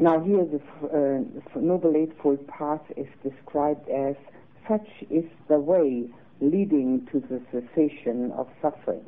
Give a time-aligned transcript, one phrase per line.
[0.00, 4.16] Now here the uh, Noble Eightfold Path is described as
[4.66, 6.06] such is the way
[6.40, 9.04] leading to the cessation of suffering.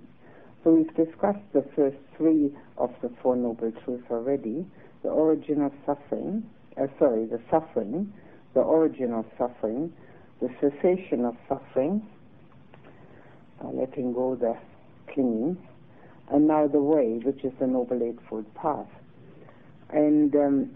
[0.62, 4.66] So we've discussed the first three of the Four Noble Truths already.
[5.02, 6.44] The origin of suffering,
[6.76, 8.12] uh, sorry, the suffering,
[8.52, 9.94] the origin of suffering,
[10.42, 12.06] the cessation of suffering,
[13.64, 14.58] uh, letting go the
[15.10, 15.56] clinging,
[16.30, 18.88] and now the way, which is the Noble Eightfold Path.
[19.88, 20.70] And um,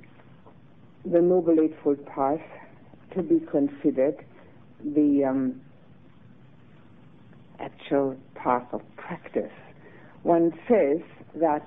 [1.11, 2.40] the Noble Eightfold Path
[3.14, 4.25] to be considered
[4.85, 5.61] the um,
[7.61, 9.53] actual path of practice.
[10.25, 11.00] One says
[11.36, 11.64] that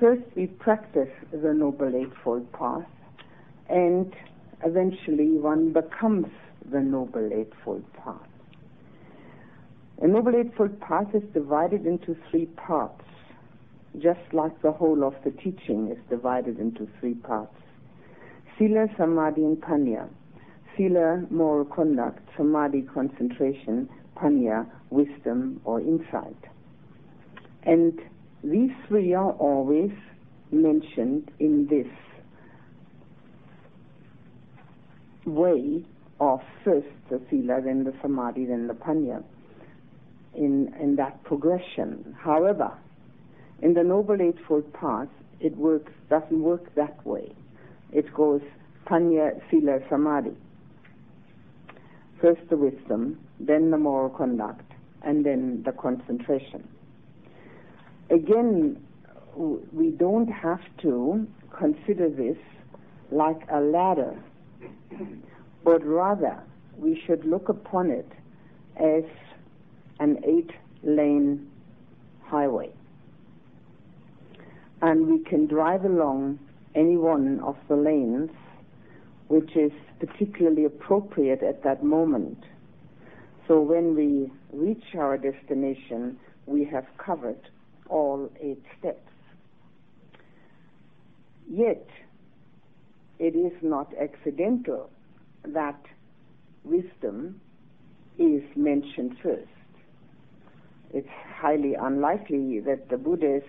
[0.00, 2.88] first we practice the Noble Eightfold Path,
[3.68, 4.10] and
[4.64, 6.28] eventually one becomes
[6.70, 8.16] the Noble Eightfold Path.
[10.00, 13.04] The Noble Eightfold Path is divided into three parts,
[13.98, 17.54] just like the whole of the teaching is divided into three parts.
[18.62, 20.08] Sila, Samadhi, and Panya.
[20.76, 26.36] Sila, moral conduct, Samadhi, concentration, Panya, wisdom or insight.
[27.64, 27.98] And
[28.44, 29.90] these three are always
[30.52, 31.88] mentioned in this
[35.26, 35.84] way
[36.20, 39.24] of first the Sila, then the Samadhi, then the Panya,
[40.36, 42.16] in, in that progression.
[42.16, 42.72] However,
[43.60, 45.08] in the Noble Eightfold Path,
[45.40, 47.34] it works, doesn't work that way.
[47.92, 48.40] It goes
[48.86, 50.36] Panya, Sila, Samadhi.
[52.20, 54.70] First the wisdom, then the moral conduct,
[55.02, 56.66] and then the concentration.
[58.10, 58.82] Again,
[59.36, 61.26] we don't have to
[61.56, 62.36] consider this
[63.10, 64.14] like a ladder,
[65.64, 66.42] but rather
[66.76, 68.10] we should look upon it
[68.76, 69.04] as
[70.00, 70.50] an eight
[70.82, 71.50] lane
[72.24, 72.70] highway.
[74.80, 76.38] And we can drive along
[76.74, 78.30] any one of the lanes
[79.28, 82.38] which is particularly appropriate at that moment.
[83.48, 87.40] So when we reach our destination, we have covered
[87.88, 89.10] all eight steps.
[91.48, 91.86] Yet,
[93.18, 94.90] it is not accidental
[95.44, 95.80] that
[96.64, 97.40] wisdom
[98.18, 99.48] is mentioned first.
[100.92, 103.42] It's highly unlikely that the Buddha's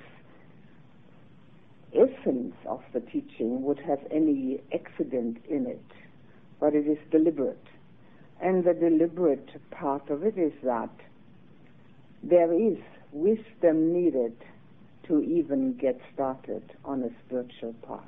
[1.95, 5.83] essence of the teaching would have any accident in it,
[6.59, 7.67] but it is deliberate.
[8.41, 10.89] And the deliberate part of it is that
[12.23, 12.77] there is
[13.11, 14.35] wisdom needed
[15.07, 17.99] to even get started on a spiritual path.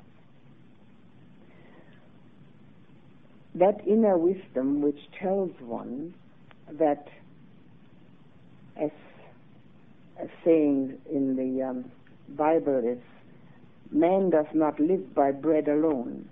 [3.54, 6.14] That inner wisdom which tells one
[6.72, 7.08] that,
[8.76, 8.90] as
[10.20, 11.90] a saying in the um,
[12.30, 12.98] Bible is,
[13.96, 16.28] man does not live by bread alone.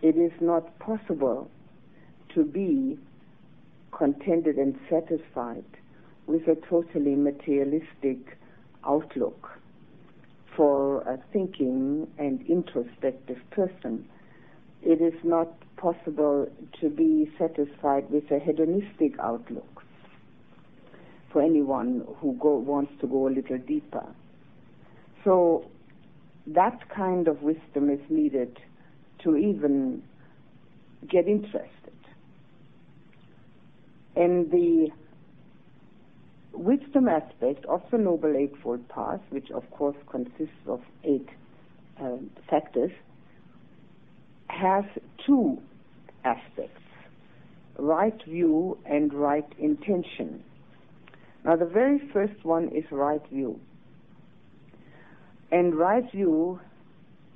[0.00, 1.50] It is not possible
[2.34, 2.98] to be
[3.90, 5.64] contented and satisfied
[6.26, 8.38] with a totally materialistic
[8.86, 9.50] outlook
[10.56, 14.08] for a thinking and introspective person.
[14.82, 16.48] It is not possible
[16.80, 19.82] to be satisfied with a hedonistic outlook
[21.32, 24.06] for anyone who go, wants to go a little deeper.
[25.24, 25.70] So
[26.46, 28.58] that kind of wisdom is needed
[29.22, 30.02] to even
[31.08, 31.70] get interested.
[34.16, 34.88] And the
[36.52, 41.28] wisdom aspect of the Noble Eightfold Path, which of course consists of eight
[42.00, 42.16] uh,
[42.50, 42.92] factors,
[44.48, 44.84] has
[45.26, 45.58] two
[46.24, 46.82] aspects
[47.78, 50.42] right view and right intention.
[51.44, 53.58] Now, the very first one is right view.
[55.52, 56.58] And right view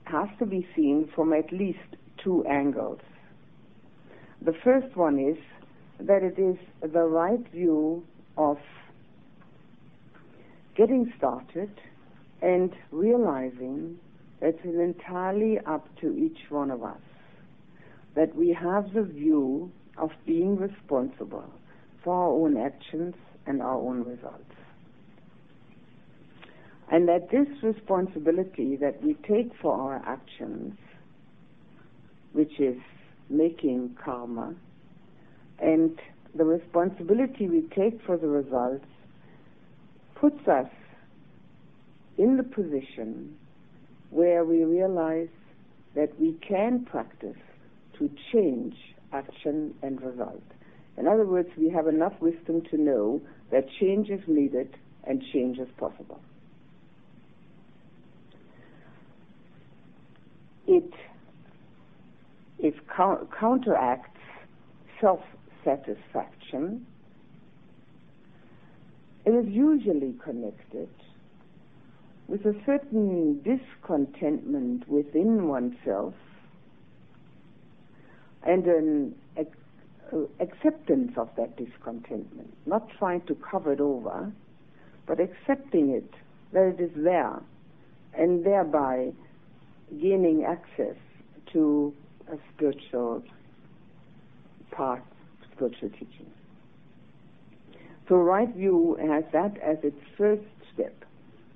[0.05, 3.01] has to be seen from at least two angles.
[4.41, 5.37] The first one is
[6.01, 8.03] that it is the right view
[8.39, 8.57] of
[10.77, 11.71] getting started
[12.41, 13.99] and realizing
[14.41, 17.01] that it's entirely up to each one of us.
[18.15, 21.51] That we have the view of being responsible
[22.03, 23.15] for our own actions
[23.47, 24.56] and our own results.
[26.91, 30.75] And that this responsibility that we take for our actions,
[32.33, 32.77] which is
[33.29, 34.55] making karma,
[35.59, 35.99] and
[36.37, 38.87] the responsibility we take for the results
[40.15, 40.69] puts us
[42.19, 43.37] in the position
[44.11, 45.29] where we realize
[45.95, 47.37] that we can practice
[47.99, 48.75] to change
[49.13, 50.43] action and result.
[50.97, 55.59] In other words, we have enough wisdom to know that change is needed and change
[55.59, 56.21] is possible.
[60.67, 60.93] It
[63.39, 64.21] counteracts
[65.01, 66.87] self-satisfaction.
[69.25, 70.89] It is usually connected
[72.29, 76.15] with a certain discontentment within oneself
[78.43, 79.15] and an
[80.41, 84.33] acceptance of that discontentment, not trying to cover it over,
[85.07, 86.11] but accepting it,
[86.53, 87.43] that it is there,
[88.15, 89.13] and thereby
[89.91, 90.97] gaining access
[91.53, 91.95] to
[92.33, 93.23] a spiritual
[94.71, 95.03] path,
[95.55, 96.31] spiritual teaching.
[98.09, 100.43] So right view has that as its first
[100.73, 100.95] step,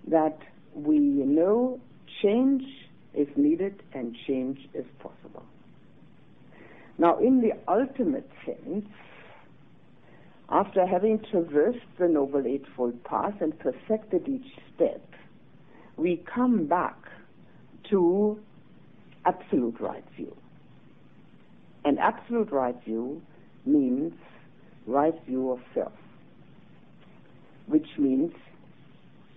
[0.08, 0.38] that
[0.74, 1.80] we know
[2.22, 2.62] change
[3.14, 5.44] is needed and change is possible.
[6.98, 8.86] Now, in the ultimate sense,
[10.50, 15.02] after having traversed the Noble Eightfold Path and perfected each step,
[15.96, 16.96] we come back
[17.90, 18.38] to
[19.24, 20.34] absolute right view.
[21.84, 23.22] And absolute right view
[23.64, 24.12] means
[24.86, 25.92] right view of self,
[27.66, 28.32] which means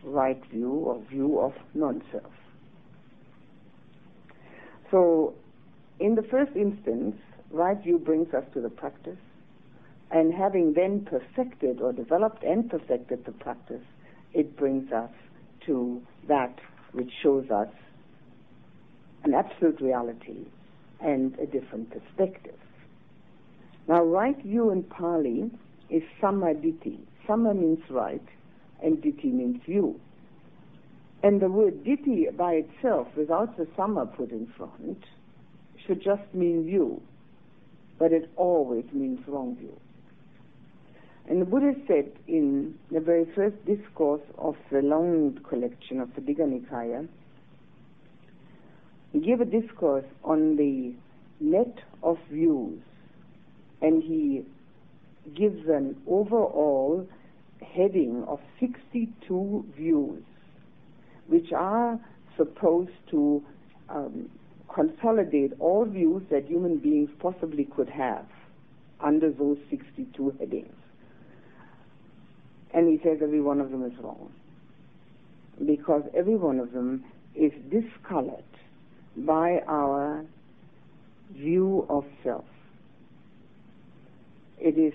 [0.04, 2.32] right view or view of non-self.
[4.92, 5.34] So,
[6.00, 7.16] in the first instance,
[7.52, 9.18] right view brings us to the practice,
[10.12, 13.82] and having then perfected or developed and perfected the practice,
[14.34, 15.10] it brings us
[15.66, 16.56] to that
[16.92, 17.70] which shows us
[19.24, 20.46] an absolute reality
[21.02, 22.58] and a different perspective.
[23.88, 25.52] Now, right view in Pali
[25.90, 27.00] is sammaditthi.
[27.28, 28.24] Samma means right,
[28.82, 30.00] and ditthi means view.
[31.22, 35.04] And the word ditthi by itself, without the samma put in front,
[35.86, 37.02] should just mean view
[38.04, 39.80] but it always means wrong view.
[41.30, 46.22] And the Buddha said in the very first discourse of the long collection of the
[46.22, 47.08] Digha Nikaya,
[49.20, 50.94] gave a discourse on the
[51.40, 52.80] net of views,
[53.82, 54.44] and he
[55.36, 57.08] gives an overall
[57.62, 60.24] heading of 62 views,
[61.28, 62.00] which are
[62.38, 63.44] supposed to
[63.90, 64.30] um,
[64.74, 68.26] consolidate all views that human beings possibly could have
[69.00, 70.74] under those 62 headings.
[72.74, 74.32] And he says every one of them is wrong.
[75.64, 77.04] Because every one of them
[77.36, 78.44] is discolored
[79.18, 80.26] by our
[81.32, 82.46] view of self.
[84.60, 84.94] It is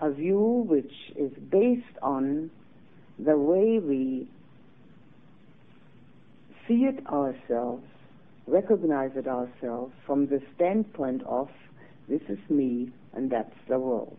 [0.00, 2.50] a view which is based on
[3.18, 4.28] the way we
[6.66, 7.84] see it ourselves
[8.46, 11.48] recognize it ourselves from the standpoint of
[12.08, 14.16] this is me and that's the world.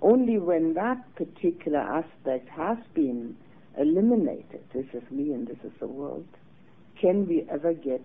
[0.00, 3.36] Only when that particular aspect has been
[3.78, 6.26] eliminated, this is me and this is the world,
[7.02, 8.02] can we ever get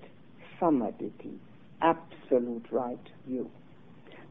[0.60, 1.14] samadhi,
[1.82, 3.50] absolute right view.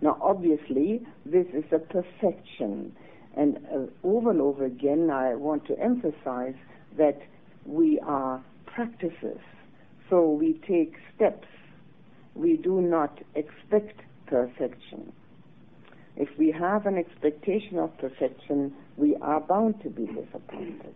[0.02, 2.94] Now, obviously, this is a perfection,
[3.36, 6.56] and uh, over and over again, I want to emphasize
[6.98, 7.18] that
[7.64, 9.38] we are practices
[10.10, 11.48] so we take steps.
[12.34, 15.12] We do not expect perfection.
[16.16, 20.94] If we have an expectation of perfection, we are bound to be disappointed.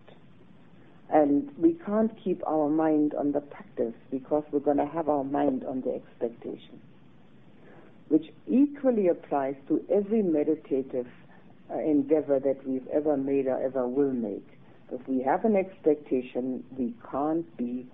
[1.11, 5.25] And we can't keep our mind on the practice because we're going to have our
[5.25, 6.79] mind on the expectation,
[8.07, 11.07] which equally applies to every meditative
[11.69, 14.47] uh, endeavor that we've ever made or ever will make.
[14.91, 17.87] If we have an expectation, we can't be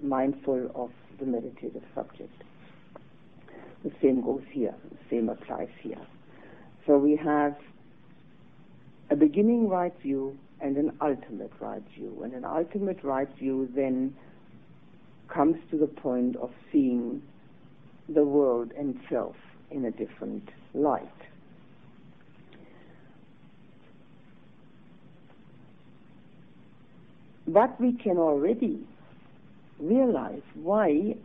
[0.00, 2.42] mindful of the meditative subject.
[3.84, 6.00] The same goes here, the same applies here.
[6.86, 7.56] So we have
[9.10, 12.20] a beginning right view and an ultimate right view.
[12.22, 14.14] And an ultimate right view then
[15.28, 17.22] comes to the point of seeing
[18.08, 19.36] the world and self
[19.70, 21.08] in a different light.
[27.46, 28.86] But we can already
[29.78, 31.16] realize why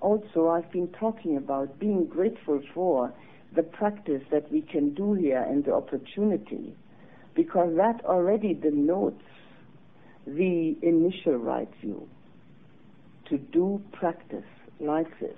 [0.00, 3.12] also I've been talking about being grateful for
[3.54, 6.74] the practice that we can do here and the opportunity,
[7.34, 9.22] because that already denotes
[10.26, 12.08] the initial right view.
[13.28, 14.44] To do practice
[14.80, 15.36] like this,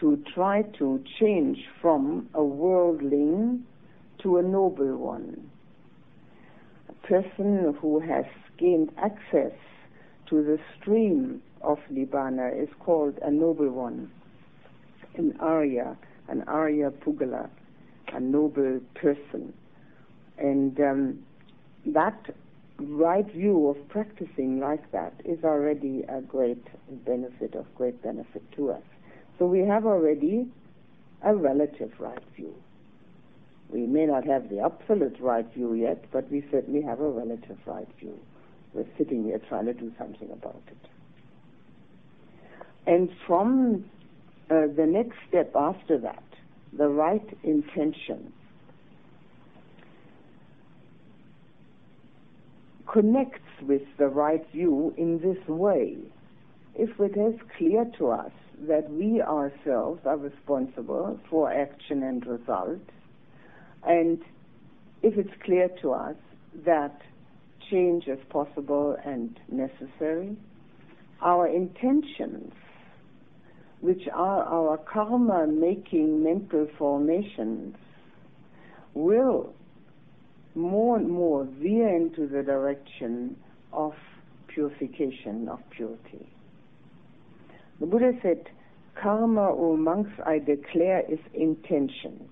[0.00, 3.64] to try to change from a worldling
[4.22, 5.50] to a noble one,
[6.88, 8.24] a person who has
[8.58, 9.52] gained access
[10.28, 14.10] to the stream of Nibbana is called a noble one,
[15.14, 15.96] an Arya,
[16.28, 17.48] an Arya Puggala,
[18.12, 19.52] a noble person.
[20.38, 21.18] And um,
[21.86, 22.34] that
[22.78, 26.64] right view of practicing like that is already a great
[27.04, 28.82] benefit, of great benefit to us.
[29.38, 30.46] So we have already
[31.22, 32.54] a relative right view.
[33.70, 37.58] We may not have the absolute right view yet, but we certainly have a relative
[37.66, 38.18] right view.
[38.72, 40.88] We're sitting here trying to do something about it.
[42.86, 43.84] And from
[44.50, 46.22] uh, the next step after that,
[46.72, 48.32] the right intention,
[52.92, 55.96] connects with the right view in this way.
[56.74, 58.32] If it is clear to us
[58.66, 62.80] that we ourselves are responsible for action and result,
[63.86, 64.18] and
[65.02, 66.16] if it's clear to us
[66.64, 67.00] that
[67.70, 70.36] change is possible and necessary,
[71.20, 72.52] our intentions,
[73.80, 77.76] which are our karma making mental formations,
[78.94, 79.52] will
[80.58, 83.36] more and more veer into the direction
[83.72, 83.94] of
[84.48, 86.28] purification, of purity.
[87.80, 88.48] The Buddha said,
[89.00, 92.28] Karma, O monks, I declare is intention.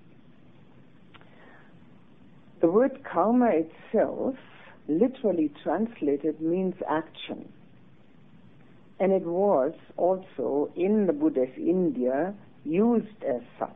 [2.59, 4.35] The word karma itself,
[4.89, 7.47] literally translated, means action.
[8.99, 12.33] And it was also in the Buddha's India
[12.65, 13.69] used as such.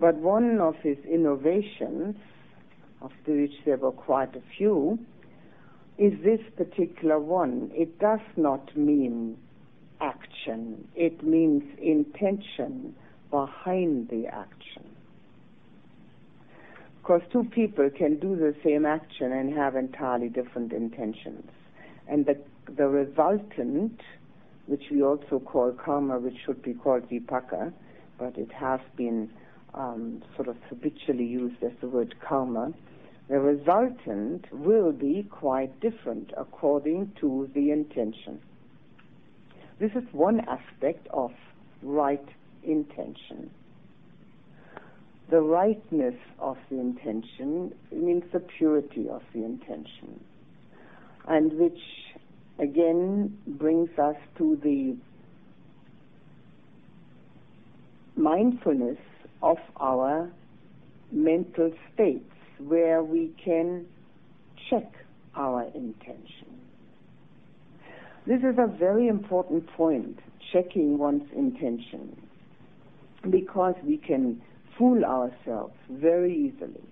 [0.00, 2.16] But one of his innovations,
[3.00, 4.98] of which there were quite a few,
[5.98, 7.70] is this particular one.
[7.74, 9.36] It does not mean
[10.00, 12.94] action, it means intention
[13.30, 14.84] behind the action.
[16.98, 21.50] Because two people can do the same action and have entirely different intentions.
[22.06, 22.38] And the,
[22.76, 24.00] the resultant,
[24.66, 27.72] which we also call karma, which should be called vipaka,
[28.18, 29.30] but it has been
[29.74, 32.72] um, sort of habitually used as the word karma,
[33.28, 38.40] the resultant will be quite different according to the intention.
[39.78, 41.32] This is one aspect of
[41.82, 42.26] right
[42.64, 43.50] intention.
[45.30, 50.24] The rightness of the intention means the purity of the intention,
[51.28, 51.80] and which
[52.58, 54.96] again brings us to the
[58.16, 58.98] mindfulness
[59.42, 60.30] of our
[61.12, 63.86] mental states where we can
[64.70, 64.92] check
[65.34, 66.58] our intention.
[68.26, 70.18] This is a very important point,
[70.52, 72.20] checking one's intention,
[73.30, 74.42] because we can
[74.76, 76.82] fool ourselves very easily.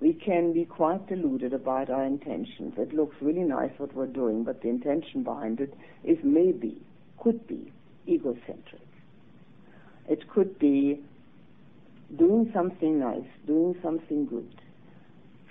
[0.00, 2.74] We can be quite deluded about our intentions.
[2.76, 5.72] It looks really nice what we're doing, but the intention behind it
[6.04, 6.82] is maybe,
[7.18, 7.72] could be,
[8.06, 8.82] egocentric.
[10.08, 11.00] It could be
[12.14, 14.48] doing something nice, doing something good,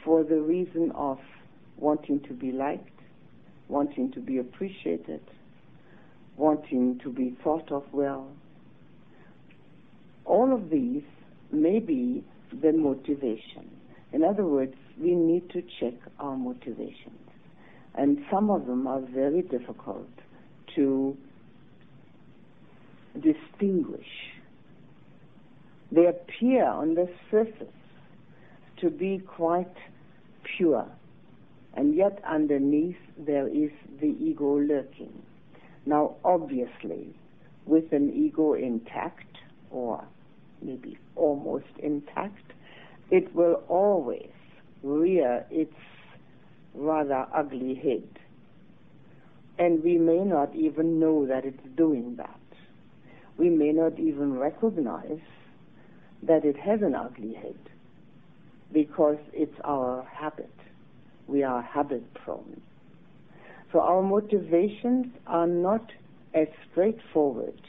[0.04, 1.20] for the reason of
[1.78, 3.00] wanting to be liked,
[3.68, 5.22] wanting to be appreciated,
[6.38, 8.28] wanting to be thought of well.
[10.26, 11.04] All of these
[11.52, 12.24] may be
[12.62, 13.70] the motivation.
[14.14, 17.20] In other words, we need to check our motivations.
[17.96, 20.10] And some of them are very difficult
[20.76, 21.18] to
[23.16, 24.25] distinguish
[25.92, 27.68] they appear on the surface
[28.78, 29.76] to be quite
[30.44, 30.88] pure,
[31.74, 35.22] and yet underneath there is the ego lurking.
[35.86, 37.16] Now, obviously,
[37.66, 39.38] with an ego intact,
[39.70, 40.04] or
[40.62, 42.54] maybe almost intact,
[43.12, 44.32] it will always
[44.84, 45.76] rear its
[46.74, 48.08] rather ugly head.
[49.58, 52.40] And we may not even know that it's doing that.
[53.38, 55.20] We may not even recognize
[56.28, 57.58] that it has an ugly head
[58.72, 60.54] because it's our habit.
[61.28, 62.62] We are habit prone.
[63.72, 65.92] So our motivations are not
[66.34, 67.60] as straightforward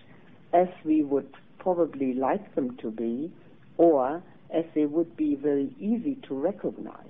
[0.53, 3.33] as we would probably like them to be
[3.77, 4.23] or
[4.55, 7.07] as they would be very easy to recognize.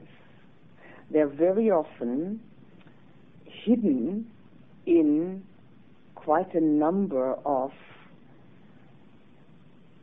[1.11, 2.41] They're very often
[3.45, 4.27] hidden
[4.87, 5.45] in
[6.15, 7.71] quite a number of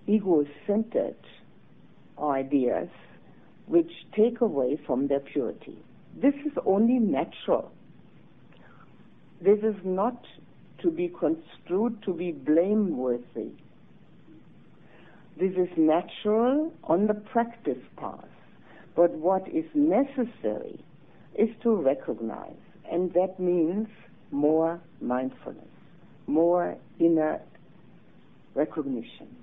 [0.08, 1.16] ego-centered
[2.22, 2.90] ideas
[3.68, 5.78] which take away from their purity.
[6.22, 7.72] This is only natural.
[9.42, 10.22] This is not
[10.82, 13.52] to be construed to be blameworthy.
[15.40, 18.26] This is natural on the practice path.
[18.96, 20.84] But what is necessary
[21.36, 23.88] is to recognize, and that means
[24.32, 25.66] more mindfulness,
[26.28, 27.42] more inner
[28.54, 29.43] recognition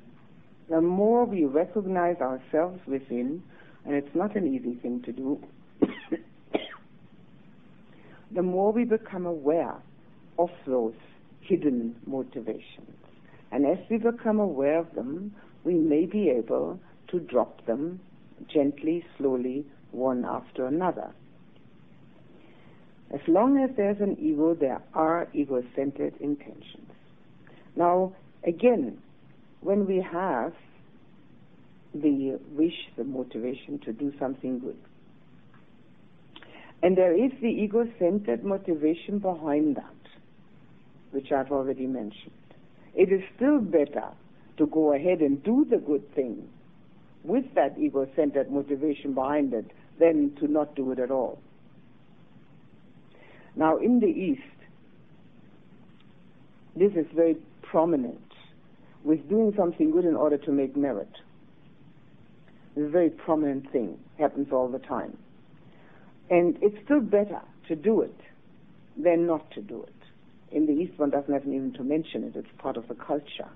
[0.71, 3.43] the more we recognize ourselves within,
[3.85, 5.43] and it's not an easy thing to do,
[8.31, 9.75] the more we become aware
[10.39, 10.95] of those
[11.41, 12.95] hidden motivations.
[13.51, 15.35] And as we become aware of them,
[15.65, 17.99] we may be able to drop them
[18.47, 21.11] gently, slowly, one after another.
[23.13, 26.93] As long as there's an ego, there are ego-centered intentions.
[27.75, 28.13] Now,
[28.45, 28.99] again,
[29.61, 30.53] when we have
[31.95, 34.79] the wish, the motivation to do something good,
[36.83, 39.85] and there is the ego-centered motivation behind that,
[41.11, 42.33] which I've already mentioned.
[42.95, 44.09] It is still better
[44.57, 46.49] to go ahead and do the good thing
[47.23, 51.39] with that ego-centered motivation behind it than to not do it at all.
[53.57, 54.41] Now, in the East,
[56.77, 58.30] this is very prominent
[59.05, 61.11] with doing something good in order to make merit.
[62.77, 65.17] It's a very prominent thing, happens all the time.
[66.29, 68.21] And it's still better to do it
[68.97, 69.95] than not to do it.
[70.53, 73.49] In the East, one doesn't have even to mention it, it's part of the culture.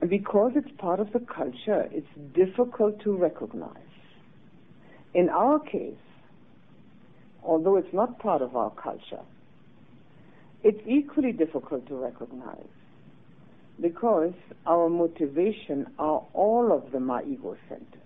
[0.00, 3.78] And because it's part of the culture, it's difficult to recognize.
[5.14, 5.94] In our case,
[7.42, 9.22] although it's not part of our culture,
[10.62, 12.66] it's equally difficult to recognize
[13.80, 14.32] because
[14.66, 18.00] our motivation are all of them are ego-centered.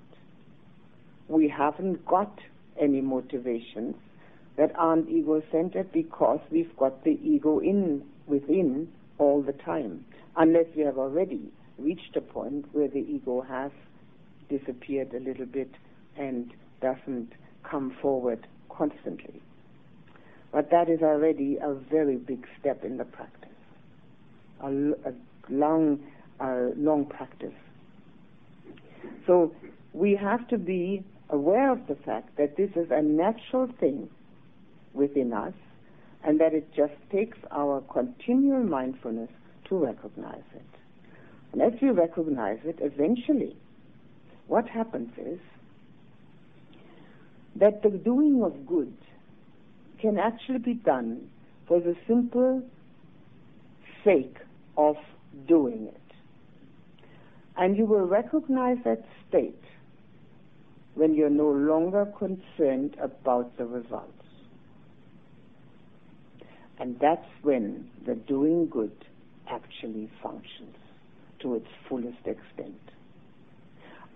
[1.28, 2.38] We haven't got
[2.80, 3.96] any motivations
[4.56, 10.04] that aren't ego-centered because we've got the ego in within all the time,
[10.37, 13.70] unless we have already reached a point where the ego has
[14.48, 15.70] disappeared a little bit
[16.16, 17.32] and doesn't
[17.62, 19.40] come forward constantly.
[20.50, 23.48] But that is already a very big step in the practice,
[24.60, 25.12] a, a
[25.50, 26.00] long,
[26.40, 27.55] uh, long practice.
[29.26, 29.55] So
[29.93, 34.09] we have to be aware of the fact that this is a natural thing
[34.95, 35.52] within us
[36.25, 39.31] and that it just takes our continual mindfulness
[39.69, 40.62] to recognize it.
[41.52, 43.57] And as we recognize it, eventually,
[44.47, 45.39] what happens is
[47.56, 48.95] that the doing of good
[50.00, 51.28] can actually be done
[51.67, 52.63] for the simple
[54.04, 54.37] sake
[54.76, 54.97] of
[55.46, 56.00] doing it.
[57.56, 59.62] And you will recognize that state
[60.94, 64.12] when you're no longer concerned about the results.
[66.80, 68.92] And that's when the doing good
[69.48, 70.76] actually functions
[71.40, 72.80] to its fullest extent.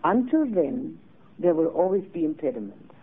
[0.04, 0.98] Until then,
[1.38, 2.94] there will always be impediments.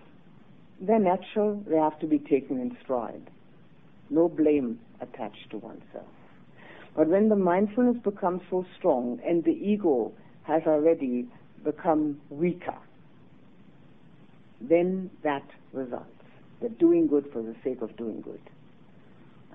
[0.82, 3.30] They're natural, they have to be taken in stride.
[4.10, 6.08] No blame attached to oneself.
[7.00, 10.12] But when the mindfulness becomes so strong and the ego
[10.44, 11.30] has already
[11.64, 12.76] become weaker,
[14.60, 16.10] then that results.
[16.62, 18.42] The doing good for the sake of doing good.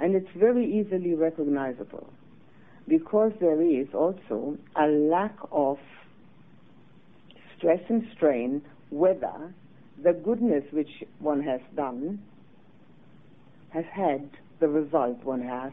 [0.01, 2.09] And it's very easily recognizable
[2.89, 5.77] because there is also a lack of
[7.59, 9.53] stress and strain whether
[10.03, 12.23] the goodness which one has done
[13.69, 14.31] has had
[14.61, 15.73] the result one has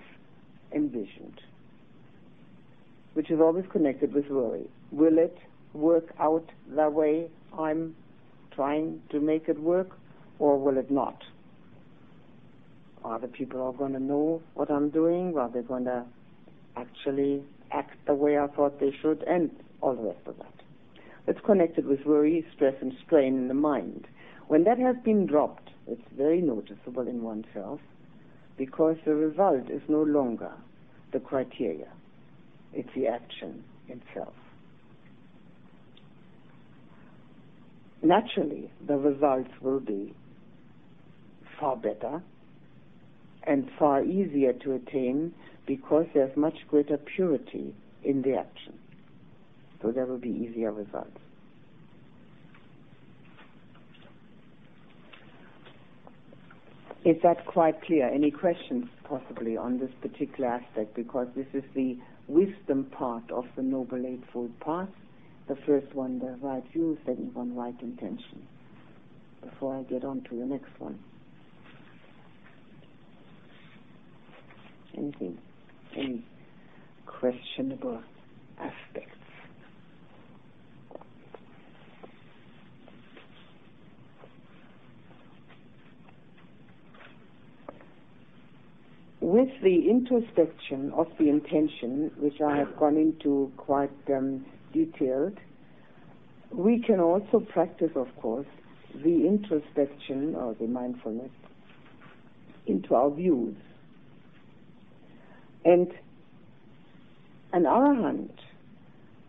[0.74, 1.40] envisioned,
[3.14, 4.68] which is always connected with worry.
[4.92, 5.38] Will it
[5.74, 7.96] work out the way I'm
[8.56, 9.90] trying to make it work,
[10.40, 11.24] or will it not?
[13.04, 15.38] Are the people all going to know what I'm doing?
[15.38, 16.06] Are they going to
[16.76, 19.24] actually act the way I thought they should?
[19.24, 19.50] And
[19.82, 20.54] all the rest of that.
[21.28, 24.08] It's connected with worry, stress, and strain in the mind.
[24.48, 27.80] When that has been dropped, it's very noticeable in oneself
[28.58, 30.52] because the result is no longer
[31.12, 31.88] the criteria.
[32.74, 34.34] It's the action itself.
[38.04, 40.16] Naturally, the results will be
[41.60, 42.22] far better
[43.44, 45.34] and far easier to attain
[45.68, 48.78] because there's much greater purity in the action.
[49.82, 51.18] So there will be easier results.
[57.04, 58.08] Is that quite clear?
[58.08, 60.96] Any questions possibly on this particular aspect?
[60.96, 61.98] Because this is the
[62.32, 64.90] wisdom part of the Noble Eightfold Path.
[65.48, 68.48] The first one, the right view, second one, right intention.
[69.42, 71.00] Before I get on to the next one.
[74.98, 75.38] Anything?
[75.96, 76.26] Any
[77.06, 78.02] questionable
[78.58, 79.11] aspects?
[89.22, 95.38] With the introspection of the intention, which I have gone into quite um, detailed,
[96.52, 98.48] we can also practice, of course,
[98.96, 101.30] the introspection or the mindfulness
[102.66, 103.56] into our views.
[105.64, 105.92] And
[107.54, 108.34] an arahant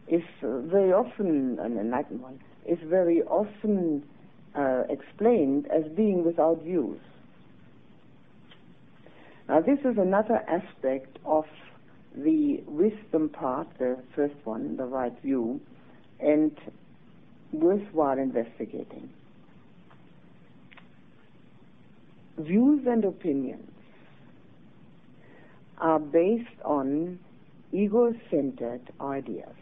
[0.08, 4.04] is very often, an enlightened one, is very often
[4.54, 6.98] uh, explained as being without views.
[9.48, 11.44] Now, this is another aspect of
[12.14, 15.60] the wisdom part, the first one, the right view,
[16.20, 16.56] and
[17.52, 19.10] worthwhile investigating.
[22.38, 23.70] Views and opinions
[25.78, 27.18] are based on
[27.72, 29.54] ego-centered ideas.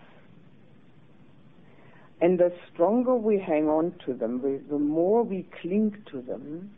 [2.20, 6.70] And the stronger we hang on to them, the more we cling to them,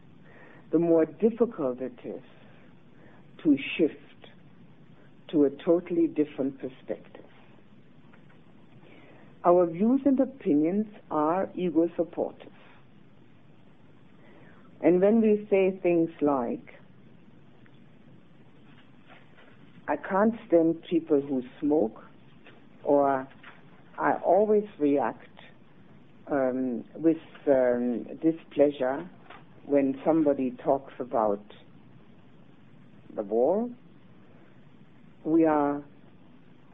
[0.71, 2.23] the more difficult it is
[3.43, 3.97] to shift
[5.29, 7.25] to a totally different perspective.
[9.45, 12.49] Our views and opinions are ego supportive.
[14.83, 16.75] And when we say things like,
[19.89, 22.05] I can't stand people who smoke,
[22.85, 23.27] or
[23.99, 25.29] I always react
[26.29, 29.09] um, with um, displeasure
[29.67, 31.43] when somebody talks about
[33.15, 33.69] the war,
[35.25, 35.83] we are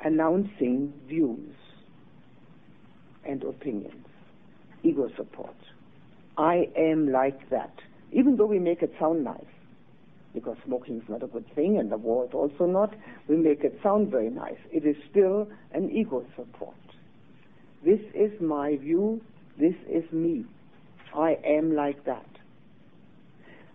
[0.05, 1.55] announcing views
[3.24, 4.07] and opinions,
[4.83, 5.55] ego support.
[6.37, 7.72] I am like that,
[8.12, 9.40] even though we make it sound nice,
[10.35, 12.94] because smoking is not a good thing and the war is also not,
[13.29, 14.59] we make it sound very nice.
[14.70, 16.74] It is still an ego support.
[17.85, 19.20] This is my view,
[19.59, 20.44] this is me.
[21.14, 22.27] I am like that.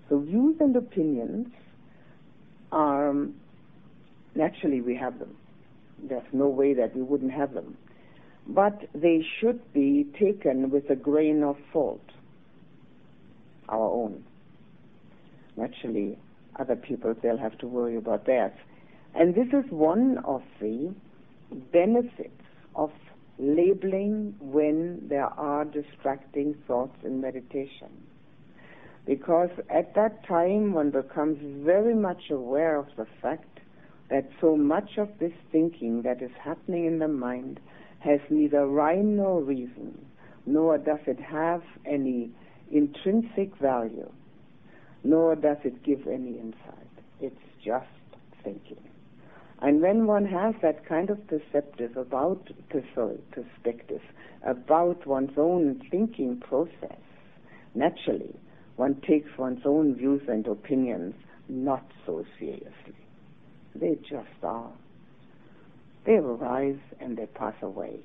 [0.09, 1.47] So views and opinions
[2.73, 3.35] Um,
[4.35, 5.35] naturally we have them.
[6.01, 7.77] There's no way that we wouldn't have them.
[8.47, 12.01] But they should be taken with a grain of salt,
[13.69, 14.23] our own.
[15.55, 16.17] Naturally,
[16.59, 18.55] other people, they'll have to worry about that.
[19.15, 20.93] And this is one of the
[21.71, 22.41] benefits
[22.75, 22.91] of
[23.37, 27.89] labeling when there are distracting thoughts in meditation.
[29.05, 33.59] Because at that time one becomes very much aware of the fact
[34.09, 37.59] that so much of this thinking that is happening in the mind
[37.99, 40.05] has neither rhyme nor reason,
[40.45, 42.31] nor does it have any
[42.71, 44.09] intrinsic value,
[45.03, 46.87] nor does it give any insight.
[47.19, 47.87] It's just
[48.43, 48.81] thinking.
[49.61, 54.01] And when one has that kind of perceptive about perspective
[54.45, 56.99] about one's own thinking process,
[57.73, 58.35] naturally
[58.75, 61.15] one takes one's own views and opinions
[61.47, 62.95] not so seriously.
[63.75, 64.71] They just are.
[66.05, 67.99] They arise and they pass away.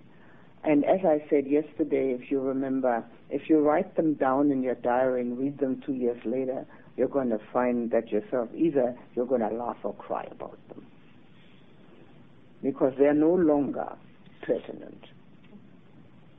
[0.65, 4.75] And as I said yesterday, if you remember, if you write them down in your
[4.75, 9.27] diary and read them two years later, you're going to find that yourself either you're
[9.27, 10.85] going to laugh or cry about them.
[12.63, 13.93] Because they're no longer
[14.43, 15.05] pertinent.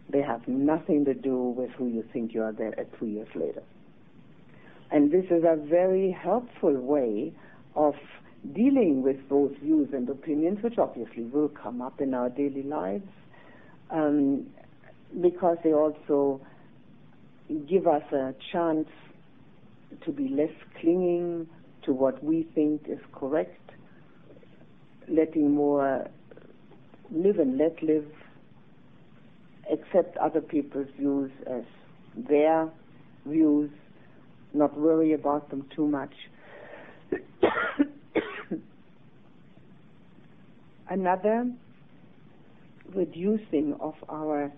[0.09, 3.29] They have nothing to do with who you think you are there at two years
[3.35, 3.63] later.
[4.91, 7.33] And this is a very helpful way
[7.75, 7.93] of
[8.53, 13.07] dealing with those views and opinions, which obviously will come up in our daily lives,
[13.91, 14.47] um,
[15.21, 16.41] because they also
[17.67, 18.87] give us a chance
[20.05, 21.47] to be less clinging
[21.83, 23.71] to what we think is correct,
[25.07, 26.07] letting more
[27.11, 28.05] live and let live,
[29.71, 31.63] accept other people's views as
[32.27, 32.69] their
[33.25, 33.69] views,
[34.53, 36.13] not worry about them too much.
[40.89, 41.51] Another
[42.95, 44.51] reducing of our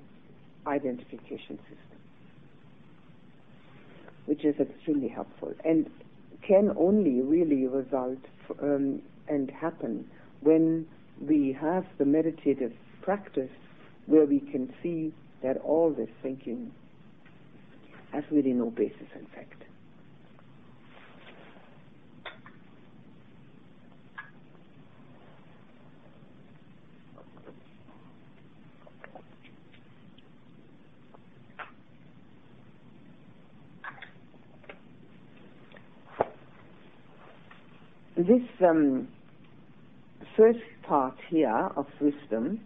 [0.68, 1.98] identification system,
[4.26, 5.90] which is extremely helpful and
[6.48, 8.20] can only really result
[8.62, 10.08] um, and happen
[10.42, 10.86] when
[11.22, 13.50] we have the meditative practice
[14.06, 16.72] where we can see that all this thinking
[18.12, 19.64] has really no basis in fact.
[38.24, 39.08] This um,
[40.38, 42.60] first part here of wisdom,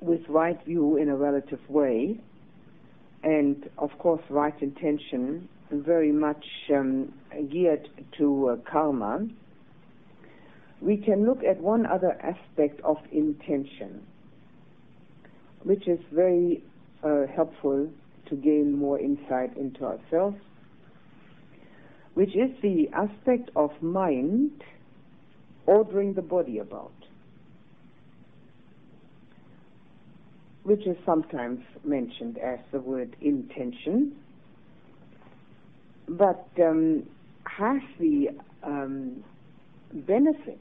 [0.00, 2.18] with right view in a relative way,
[3.22, 7.12] and of course right intention, very much um,
[7.50, 7.88] geared
[8.18, 9.26] to uh, karma,
[10.80, 14.06] we can look at one other aspect of intention,
[15.64, 16.62] which is very
[17.02, 17.88] uh, helpful
[18.28, 20.36] to gain more insight into ourselves
[22.16, 24.50] which is the aspect of mind
[25.66, 26.92] ordering the body about.
[30.66, 34.16] which is sometimes mentioned as the word intention,
[36.08, 37.04] but um,
[37.44, 38.30] has the
[38.64, 39.22] um,
[39.92, 40.58] benefit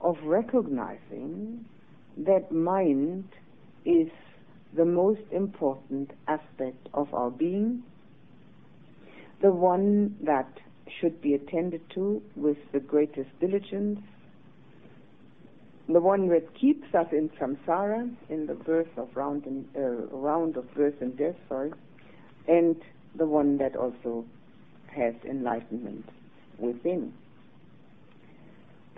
[0.00, 1.62] of recognizing
[2.16, 3.24] that mind
[3.84, 4.08] is
[4.74, 7.82] the most important aspect of our being,
[9.42, 10.48] the one that
[11.00, 14.00] should be attended to with the greatest diligence,
[15.88, 20.56] the one that keeps us in samsara, in the birth of round and uh, round
[20.56, 21.72] of birth and death, sorry,
[22.48, 22.76] and
[23.16, 24.24] the one that also
[24.88, 26.08] has enlightenment
[26.58, 27.12] within.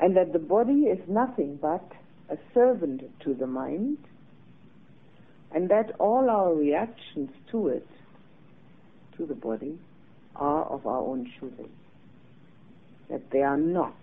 [0.01, 1.85] And that the body is nothing but
[2.31, 3.99] a servant to the mind,
[5.53, 7.89] and that all our reactions to it,
[9.17, 9.79] to the body,
[10.39, 11.71] are of our own choosing.
[13.11, 13.97] That they are not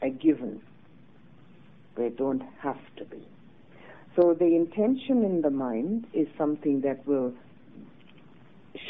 [0.00, 0.60] a given.
[1.96, 3.26] They don't have to be.
[4.16, 7.32] So the intention in the mind is something that will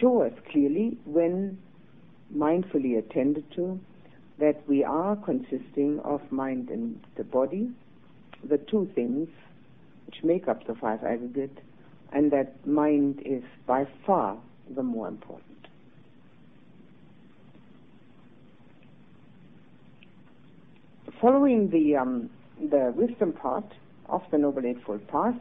[0.00, 1.58] show us clearly when
[2.34, 3.78] mindfully attended to
[4.38, 7.70] that we are consisting of mind and the body,
[8.48, 9.28] the two things
[10.06, 11.58] which make up the five aggregate,
[12.12, 14.36] and that mind is by far
[14.74, 15.51] the more important.
[21.22, 23.72] Following the um, the wisdom part
[24.08, 25.36] of the Noble Eightfold Path,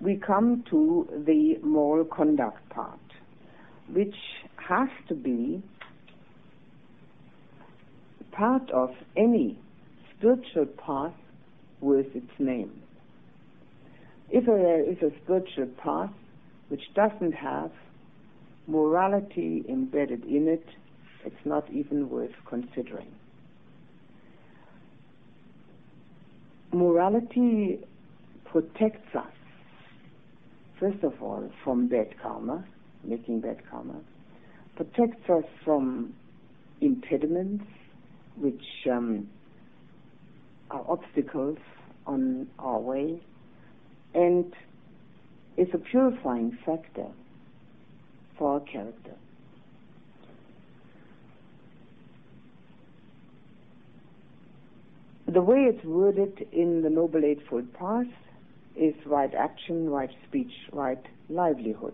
[0.00, 3.00] we come to the moral conduct part,
[3.92, 4.14] which
[4.68, 5.60] has to be
[8.30, 9.58] part of any
[10.16, 11.14] spiritual path
[11.80, 12.80] with its name.
[14.30, 16.12] If there is a spiritual path
[16.68, 17.72] which doesn't have
[18.68, 20.64] morality embedded in it,
[21.24, 23.17] it's not even worth considering.
[26.72, 27.78] Morality
[28.44, 29.32] protects us,
[30.78, 32.64] first of all, from bad karma,
[33.04, 34.00] making bad karma,
[34.76, 36.12] protects us from
[36.80, 37.64] impediments,
[38.36, 39.28] which um,
[40.70, 41.58] are obstacles
[42.06, 43.20] on our way,
[44.14, 44.52] and
[45.56, 47.06] is a purifying factor
[48.36, 49.14] for our character.
[55.30, 58.06] The way it's worded in the Noble Eightfold Path
[58.74, 61.92] is right action, right speech, right livelihood.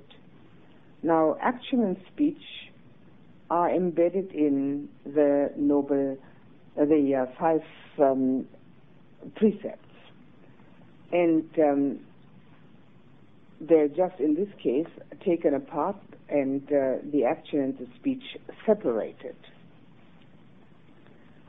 [1.02, 2.40] Now, action and speech
[3.50, 6.16] are embedded in the Noble
[6.76, 7.62] the uh, five
[7.98, 8.46] um,
[9.34, 9.80] precepts.
[11.10, 12.00] And um,
[13.60, 14.86] they're just, in this case,
[15.24, 15.96] taken apart
[16.28, 18.22] and uh, the action and the speech
[18.64, 19.34] separated.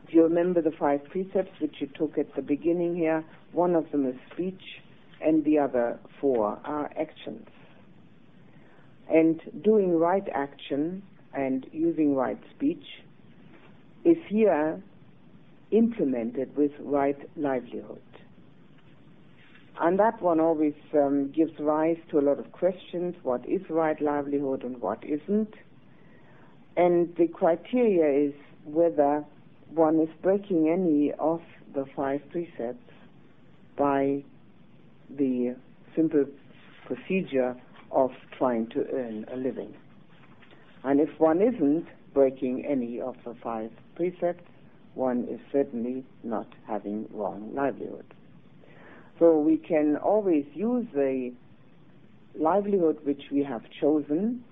[0.07, 3.89] If you remember the five precepts which you took at the beginning here, one of
[3.91, 4.61] them is speech
[5.19, 7.47] and the other four are actions.
[9.11, 11.01] And doing right action
[11.33, 12.83] and using right speech
[14.03, 14.79] is here
[15.71, 18.03] implemented with right livelihood.
[19.79, 23.99] And that one always um, gives rise to a lot of questions what is right
[23.99, 25.55] livelihood and what isn't.
[26.77, 29.25] And the criteria is whether
[29.75, 31.41] one is breaking any of
[31.73, 32.93] the five precepts
[33.77, 34.23] by
[35.09, 35.55] the
[35.95, 36.25] simple
[36.85, 37.55] procedure
[37.91, 39.73] of trying to earn a living.
[40.83, 44.49] And if one isn't breaking any of the five precepts,
[44.93, 48.05] one is certainly not having wrong livelihood.
[49.19, 51.33] So we can always use the
[52.39, 54.43] livelihood which we have chosen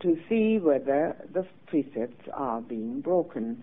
[0.00, 3.62] to see whether the precepts are being broken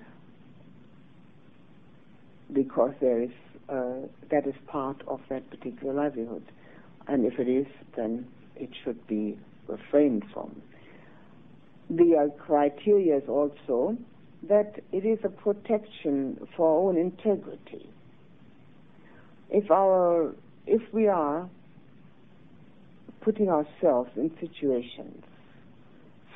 [2.53, 3.31] because there is
[3.69, 6.43] uh, that is part of that particular livelihood
[7.07, 10.61] and if it is then it should be refrained from
[11.89, 13.97] the uh, criteria is also
[14.47, 17.89] that it is a protection for our own integrity.
[19.49, 20.35] If our
[20.67, 21.49] if we are
[23.21, 25.23] putting ourselves in situations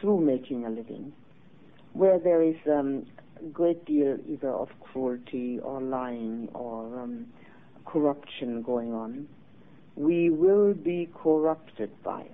[0.01, 1.13] through making a living
[1.93, 3.05] where there is um,
[3.51, 7.27] great deal either of cruelty or lying or um,
[7.85, 9.27] corruption going on,
[9.95, 12.31] we will be corrupted by it.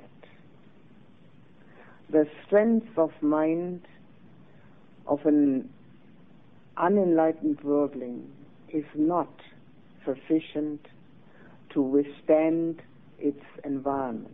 [2.11, 3.81] The strength of mind
[5.07, 5.69] of an
[6.77, 8.31] unenlightened worldling
[8.69, 9.29] is not
[10.05, 10.85] sufficient
[11.73, 12.81] to withstand
[13.19, 14.33] its environment.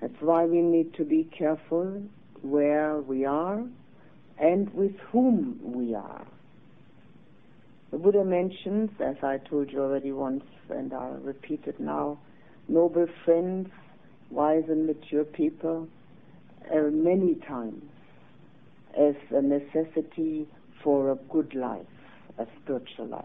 [0.00, 2.02] That's why we need to be careful
[2.42, 3.64] where we are
[4.38, 6.26] and with whom we are.
[7.90, 12.18] The Buddha mentions, as I told you already once and I'll repeat it now,
[12.68, 13.68] noble friends,
[14.30, 15.88] wise and mature people,
[16.74, 17.82] uh, many times
[18.98, 20.48] as a necessity
[20.82, 21.86] for a good life,
[22.38, 23.24] a spiritual life.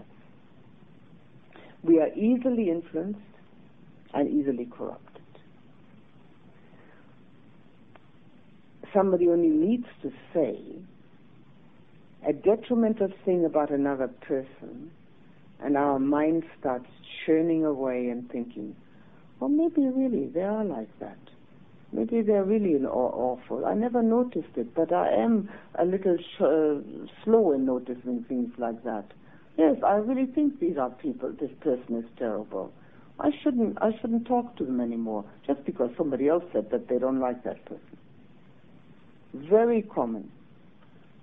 [1.83, 3.19] We are easily influenced
[4.13, 5.21] and easily corrupted.
[8.93, 10.59] Somebody only needs to say
[12.25, 14.91] a detrimental thing about another person,
[15.59, 16.87] and our mind starts
[17.25, 18.75] churning away and thinking,
[19.39, 21.17] well, maybe really they are like that.
[21.91, 23.65] Maybe they're really awful.
[23.65, 26.81] I never noticed it, but I am a little sh- uh,
[27.23, 29.05] slow in noticing things like that.
[29.57, 31.31] Yes, I really think these are people.
[31.39, 32.73] This person is terrible.
[33.19, 33.77] I shouldn't.
[33.81, 37.43] I shouldn't talk to them anymore just because somebody else said that they don't like
[37.45, 37.97] that person.
[39.33, 40.29] Very common.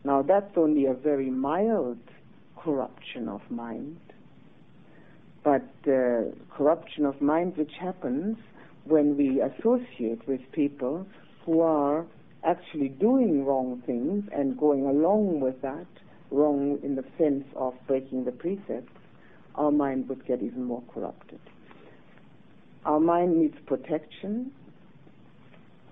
[0.05, 1.99] Now that's only a very mild
[2.59, 3.99] corruption of mind,
[5.43, 8.37] but uh, corruption of mind which happens
[8.85, 11.07] when we associate with people
[11.45, 12.05] who are
[12.45, 15.87] actually doing wrong things and going along with that,
[16.31, 18.93] wrong in the sense of breaking the precepts,
[19.55, 21.41] our mind would get even more corrupted.
[22.85, 24.53] Our mind needs protection,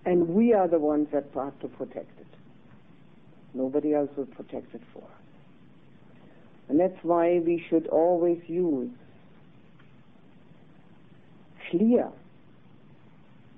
[0.04, 2.21] and we are the ones that have to protect it.
[3.54, 5.22] Nobody else will protect it for us.
[6.68, 8.90] And that's why we should always use
[11.70, 12.08] clear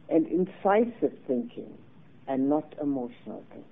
[0.09, 1.73] and incisive thinking
[2.27, 3.69] and not emotional thinking.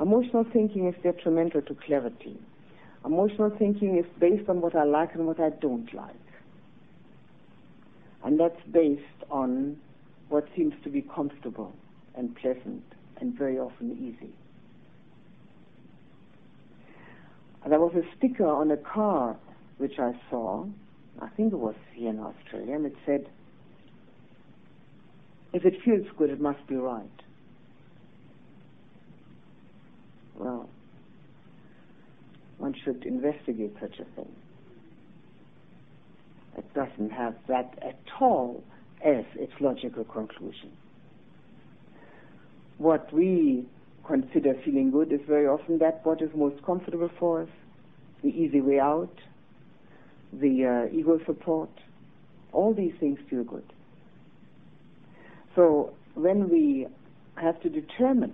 [0.00, 2.38] Emotional thinking is detrimental to clarity.
[3.04, 6.14] Emotional thinking is based on what I like and what I don't like.
[8.24, 9.76] And that's based on
[10.28, 11.72] what seems to be comfortable
[12.14, 12.82] and pleasant
[13.20, 14.32] and very often easy.
[17.68, 19.36] There was a sticker on a car
[19.78, 20.66] which I saw,
[21.20, 23.28] I think it was here in Australia, and it said,
[25.52, 27.08] if it feels good, it must be right.
[30.36, 30.68] Well,
[32.58, 34.32] one should investigate such a thing.
[36.56, 38.62] It doesn't have that at all
[39.04, 40.72] as its logical conclusion.
[42.78, 43.66] What we
[44.06, 47.48] consider feeling good is very often that what is most comfortable for us,
[48.22, 49.12] the easy way out,
[50.32, 51.70] the uh, ego support,
[52.52, 53.64] all these things feel good.
[55.54, 56.86] So when we
[57.36, 58.32] have to determine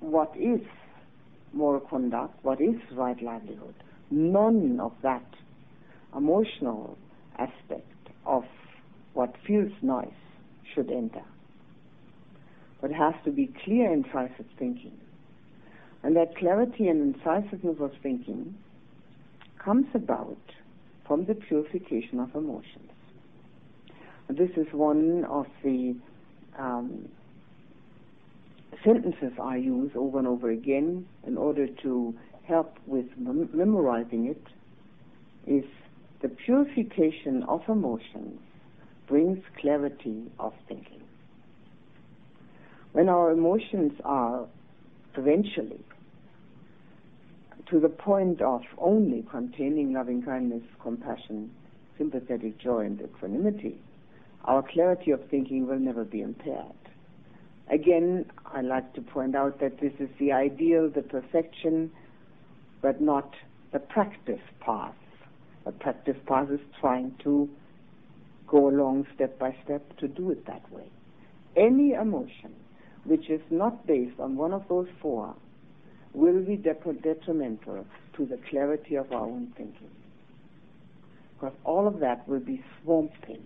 [0.00, 0.60] what is
[1.52, 3.74] moral conduct, what is right livelihood,
[4.10, 5.24] none of that
[6.16, 6.96] emotional
[7.38, 7.86] aspect
[8.26, 8.44] of
[9.14, 10.08] what feels nice
[10.74, 11.22] should enter.
[12.80, 14.98] But has to be clear, incisive thinking.
[16.02, 18.54] And that clarity and incisiveness of thinking
[19.58, 20.38] comes about
[21.06, 22.90] from the purification of emotions.
[24.28, 25.96] This is one of the
[26.58, 27.08] um,
[28.84, 32.14] sentences I use over and over again in order to
[32.44, 34.42] help with mem- memorizing it
[35.46, 35.64] is
[36.20, 38.40] the purification of emotions
[39.06, 40.97] brings clarity of thinking.
[42.92, 44.46] When our emotions are
[45.16, 45.80] eventually
[47.70, 51.50] to the point of only containing loving kindness, compassion,
[51.98, 53.78] sympathetic joy, and equanimity,
[54.44, 56.72] our clarity of thinking will never be impaired.
[57.70, 61.90] Again, I like to point out that this is the ideal, the perfection,
[62.80, 63.34] but not
[63.72, 64.94] the practice path.
[65.66, 67.50] The practice path is trying to
[68.46, 70.86] go along step by step to do it that way.
[71.54, 72.54] Any emotion
[73.08, 75.34] which is not based on one of those four
[76.12, 79.90] will be detrimental to the clarity of our own thinking.
[81.34, 83.42] Because all of that will be swamped in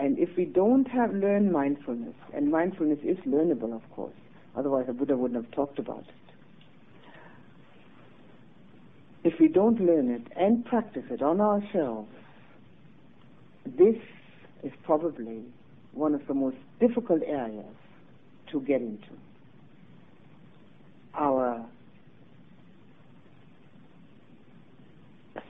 [0.00, 4.14] and if we don't have learned mindfulness, and mindfulness is learnable, of course,
[4.56, 6.14] otherwise the Buddha wouldn't have talked about it.
[9.22, 12.08] If we don't learn it and practice it on ourselves,
[13.66, 13.96] this
[14.62, 15.42] is probably
[15.92, 17.76] one of the most difficult areas
[18.52, 19.08] to get into.
[21.14, 21.64] Our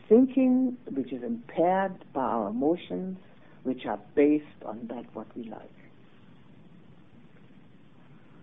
[0.08, 3.16] thinking, which is impaired by our emotions,
[3.62, 5.70] which are based on that what we like.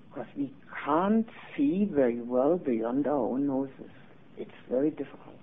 [0.10, 0.52] Because we
[0.86, 3.92] can't see very well beyond our own noses.
[4.38, 5.36] It's very difficult.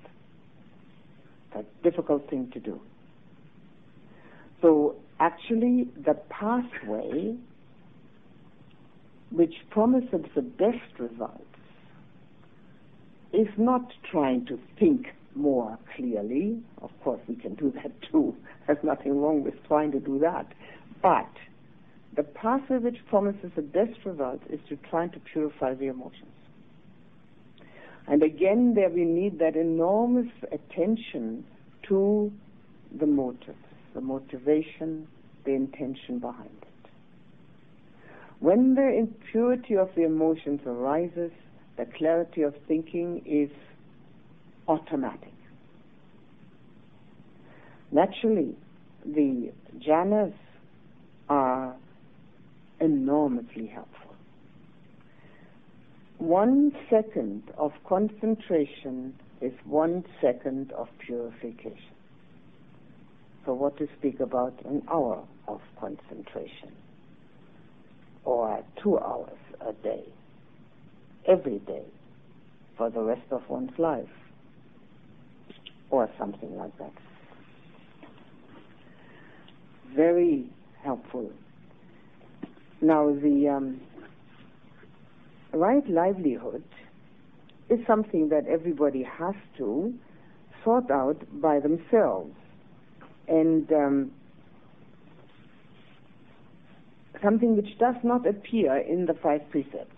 [1.52, 2.80] It's a difficult thing to do.
[4.62, 7.36] So actually the pathway
[9.30, 11.42] which promises the best results
[13.32, 16.62] is not trying to think more clearly.
[16.80, 18.36] Of course, we can do that too.
[18.66, 20.46] There's nothing wrong with trying to do that.
[21.02, 21.30] But
[22.16, 26.30] the pathway which promises the best results is to try to purify the emotions.
[28.06, 31.44] And again, there we need that enormous attention
[31.88, 32.30] to
[32.98, 33.56] the motive,
[33.94, 35.08] the motivation,
[35.44, 36.68] the intention behind it.
[38.44, 41.30] When the impurity of the emotions arises,
[41.78, 43.48] the clarity of thinking is
[44.68, 45.32] automatic.
[47.90, 48.54] Naturally,
[49.06, 50.34] the jhanas
[51.30, 51.74] are
[52.80, 54.14] enormously helpful.
[56.18, 61.96] One second of concentration is one second of purification.
[63.46, 66.83] So what to speak about an hour of concentration
[68.24, 70.04] or two hours a day,
[71.26, 71.84] every day,
[72.76, 74.08] for the rest of one's life
[75.90, 76.92] or something like that.
[79.94, 80.46] Very
[80.82, 81.30] helpful.
[82.80, 83.80] Now the um,
[85.52, 86.64] right livelihood
[87.70, 89.94] is something that everybody has to
[90.64, 92.34] sort out by themselves
[93.28, 94.10] and um,
[97.24, 99.96] something which does not appear in the five precepts,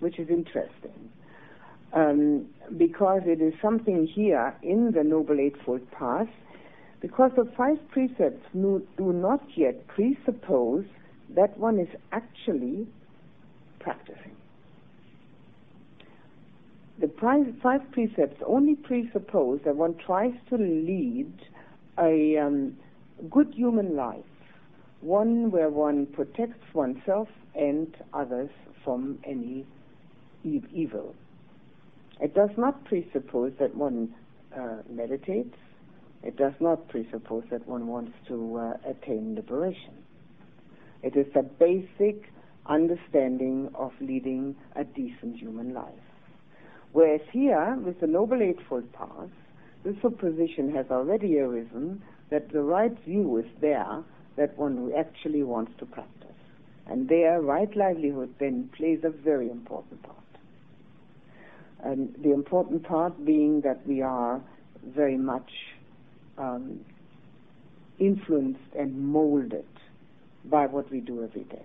[0.00, 1.10] which is interesting.
[1.92, 2.46] Um,
[2.76, 6.28] because it is something here in the Noble Eightfold Path,
[7.00, 10.84] because the five precepts do not yet presuppose
[11.36, 12.88] that one is actually
[13.78, 14.32] practicing.
[16.98, 17.10] The
[17.62, 21.32] five precepts only presuppose that one tries to lead
[21.98, 22.76] a um,
[23.30, 24.24] good human life,
[25.04, 28.48] one where one protects oneself and others
[28.82, 29.66] from any
[30.42, 31.14] evil.
[32.20, 34.14] It does not presuppose that one
[34.56, 35.56] uh, meditates.
[36.22, 39.92] It does not presuppose that one wants to uh, attain liberation.
[41.02, 42.30] It is a basic
[42.66, 45.92] understanding of leading a decent human life.
[46.92, 49.28] Whereas here, with the Noble Eightfold Path,
[49.84, 54.02] the supposition has already arisen that the right view is there
[54.36, 56.10] that one who actually wants to practice.
[56.86, 60.16] And their right livelihood then plays a very important part.
[61.82, 64.40] And the important part being that we are
[64.86, 65.50] very much
[66.36, 66.80] um,
[67.98, 69.66] influenced and molded
[70.44, 71.64] by what we do every day.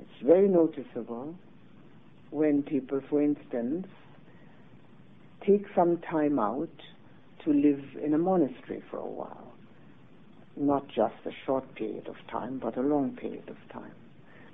[0.00, 1.34] It's very noticeable
[2.30, 3.86] when people, for instance,
[5.44, 6.68] take some time out
[7.44, 9.55] to live in a monastery for a while.
[10.56, 13.92] Not just a short period of time, but a long period of time.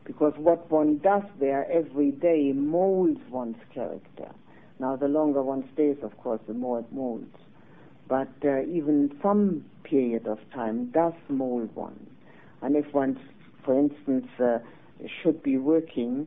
[0.04, 4.28] Because what one does there every day molds one's character.
[4.80, 7.36] Now, the longer one stays, of course, the more it molds.
[8.08, 12.06] But uh, even some period of time does mold one.
[12.62, 13.18] And if one,
[13.64, 14.58] for instance, uh,
[15.22, 16.26] should be working,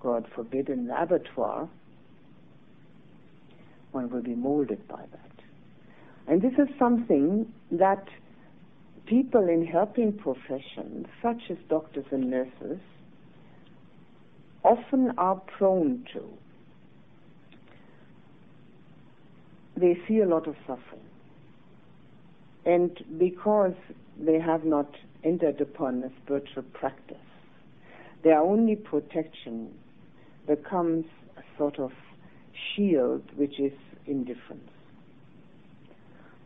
[0.00, 1.68] God forbid, in an abattoir,
[3.92, 5.25] one will be molded by that.
[6.28, 8.04] And this is something that
[9.06, 12.80] people in helping professions, such as doctors and nurses,
[14.64, 16.22] often are prone to.
[19.76, 21.02] They see a lot of suffering.
[22.64, 23.74] And because
[24.18, 24.90] they have not
[25.22, 27.16] entered upon a spiritual practice,
[28.24, 29.72] their only protection
[30.48, 31.04] becomes
[31.36, 31.92] a sort of
[32.74, 33.72] shield which is
[34.06, 34.70] indifference.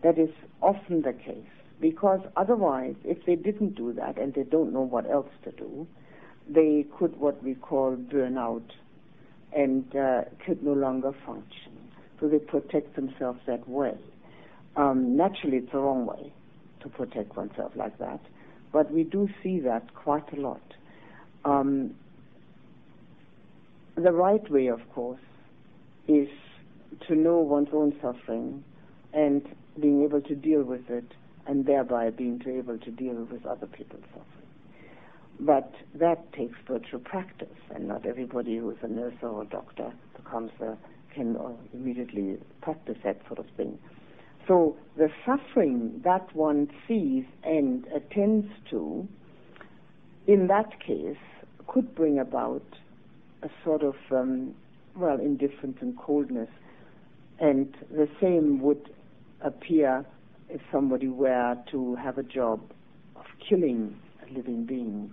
[0.02, 0.30] That is
[0.62, 1.46] often the case
[1.80, 5.86] because otherwise, if they didn't do that and they don't know what else to do,
[6.48, 8.72] they could what we call burn out
[9.56, 11.72] and uh, could no longer function.
[12.20, 13.96] So they protect themselves that way.
[14.76, 16.32] Um, naturally, it's the wrong way
[16.82, 18.20] to protect oneself like that,
[18.72, 20.62] but we do see that quite a lot.
[21.44, 21.94] Um,
[23.96, 25.20] the right way, of course,
[26.08, 26.28] is
[27.08, 28.64] to know one's own suffering
[29.12, 29.42] and
[29.78, 31.04] being able to deal with it
[31.46, 34.26] and thereby being able to deal with other people's suffering.
[35.40, 39.92] But that takes spiritual practice, and not everybody who is a nurse or a doctor
[40.16, 40.76] becomes a,
[41.14, 41.36] can
[41.72, 43.78] immediately practice that sort of thing.
[44.46, 49.08] So the suffering that one sees and attends to,
[50.26, 51.16] in that case,
[51.66, 52.64] could bring about
[53.42, 54.54] a sort of um,
[54.94, 56.48] well indifference and coldness
[57.40, 58.90] and the same would
[59.42, 60.04] appear
[60.48, 62.60] if somebody were to have a job
[63.16, 63.96] of killing
[64.34, 65.12] living beings.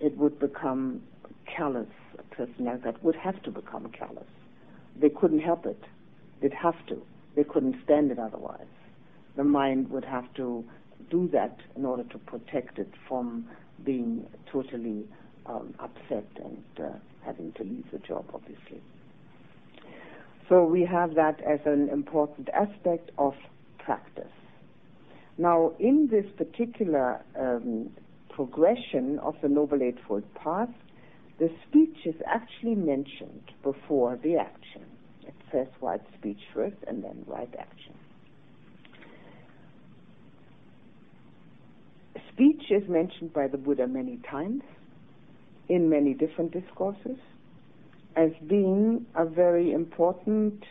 [0.00, 1.02] It would become
[1.46, 1.86] callous.
[2.18, 4.26] A person like that would have to become callous
[5.00, 5.82] they couldn't help it.
[6.40, 7.02] They'd have to.
[7.36, 8.66] They couldn't stand it otherwise.
[9.36, 10.64] The mind would have to
[11.10, 13.46] do that in order to protect it from
[13.84, 15.04] being totally
[15.46, 16.90] um, upset and uh,
[17.24, 18.80] having to leave the job, obviously.
[20.48, 23.34] So we have that as an important aspect of
[23.78, 24.24] practice.
[25.38, 27.90] Now, in this particular um,
[28.28, 30.68] progression of the Noble Eightfold Path,
[31.38, 34.84] the speech is actually mentioned before the action.
[35.26, 37.94] It says right speech first and then right action.
[42.32, 44.62] Speech is mentioned by the Buddha many times
[45.68, 47.18] in many different discourses
[48.16, 50.62] as being a very important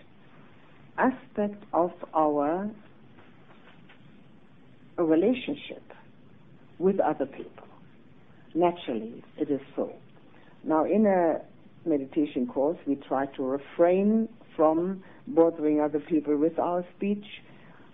[0.98, 2.70] aspect of our
[4.98, 5.84] relationship
[6.80, 7.68] with other people.
[8.56, 9.91] Naturally, it is so.
[10.64, 11.41] Now, in a
[11.88, 17.26] meditation course, we try to refrain from bothering other people with our speech.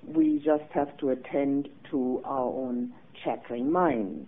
[0.06, 2.94] We just have to attend to our own
[3.24, 4.28] chattering mind.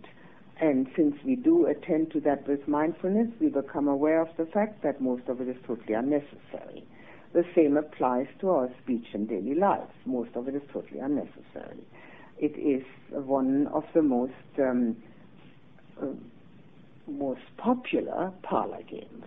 [0.61, 4.83] And since we do attend to that with mindfulness, we become aware of the fact
[4.83, 6.85] that most of it is totally unnecessary.
[7.33, 9.89] The same applies to our speech in daily life.
[10.05, 11.83] Most of it is totally unnecessary.
[12.37, 14.97] It is one of the most um,
[15.99, 16.07] uh,
[17.07, 19.25] most popular parlor games,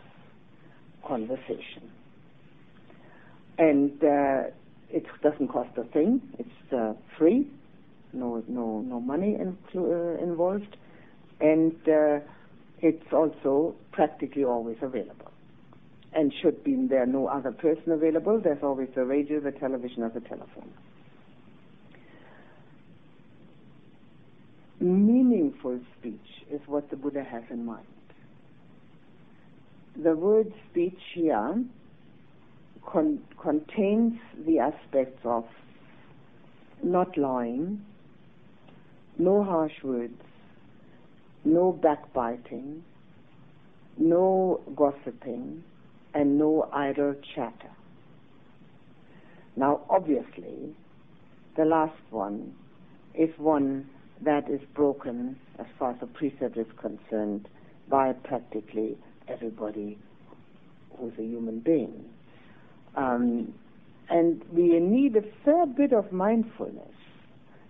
[1.06, 1.90] conversation.
[3.58, 4.50] And uh,
[4.90, 6.22] it doesn't cost a thing.
[6.38, 7.48] It's uh, free
[8.14, 9.80] no no no money uh,
[10.22, 10.76] involved,
[11.40, 12.20] and uh,
[12.80, 15.30] it's also practically always available.
[16.12, 20.10] And should be there no other person available, there's always the radio, the television, or
[20.10, 20.72] the telephone.
[24.80, 27.86] Meaningful speech is what the Buddha has in mind.
[29.96, 31.64] The word speech here
[32.84, 35.44] con- contains the aspects of
[36.82, 37.84] not lying,
[39.18, 40.20] no harsh words,
[41.44, 42.82] no backbiting,
[43.98, 45.62] no gossiping,
[46.14, 47.70] and no idle chatter.
[49.56, 50.74] Now, obviously,
[51.56, 52.54] the last one
[53.14, 53.88] is one
[54.22, 57.48] that is broken, as far as the precept is concerned,
[57.88, 58.96] by practically
[59.28, 59.98] everybody
[60.96, 62.04] who's a human being.
[62.96, 63.54] Um,
[64.08, 66.94] and we need a fair bit of mindfulness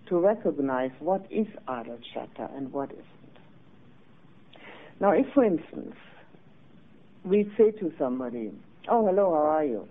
[0.07, 3.14] to recognize what is idle chatter and what isn't.
[4.99, 5.95] Now, if, for instance,
[7.23, 8.51] we say to somebody,
[8.87, 9.87] Oh, hello, how are you?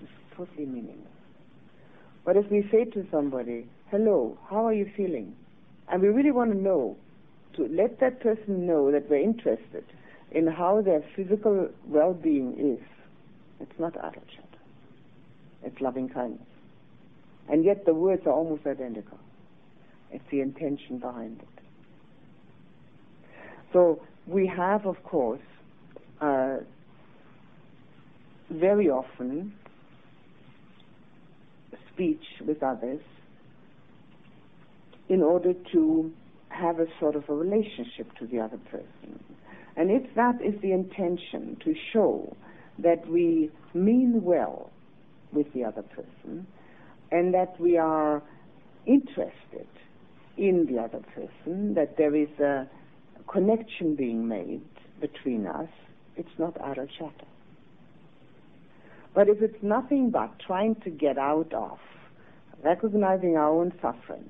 [0.00, 1.08] It's totally meaningless.
[2.24, 5.34] But if we say to somebody, Hello, how are you feeling?
[5.88, 6.96] And we really want to know,
[7.56, 9.84] to let that person know that we're interested
[10.30, 12.86] in how their physical well being is,
[13.60, 14.20] it's not chatter.
[15.62, 16.40] It's loving kindness.
[17.48, 19.18] And yet the words are almost identical.
[20.10, 21.51] It's the intention behind it.
[23.72, 25.40] So we have, of course,
[26.20, 26.58] uh,
[28.50, 29.54] very often
[31.92, 33.00] speech with others
[35.08, 36.12] in order to
[36.48, 39.22] have a sort of a relationship to the other person.
[39.76, 42.36] And if that is the intention, to show
[42.78, 44.70] that we mean well
[45.32, 46.46] with the other person,
[47.10, 48.22] and that we are
[48.86, 49.66] interested
[50.36, 52.68] in the other person, that there is a
[53.30, 54.62] connection being made
[55.00, 55.68] between us,
[56.16, 57.26] it's not chatter.
[59.14, 61.78] But if it's nothing but trying to get out of
[62.62, 64.28] recognizing our own suffering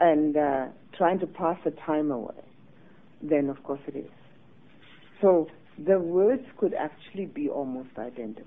[0.00, 2.34] and uh, trying to pass the time away,
[3.22, 4.10] then of course it is.
[5.20, 5.48] So
[5.86, 8.44] the words could actually be almost identical.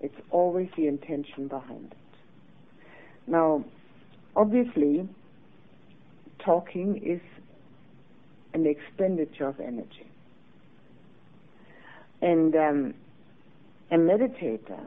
[0.00, 1.96] It's always the intention behind it.
[3.26, 3.64] Now,
[4.34, 5.08] obviously,
[6.44, 7.20] talking is
[8.56, 10.10] an expenditure of energy.
[12.22, 12.94] And um,
[13.90, 14.82] a meditator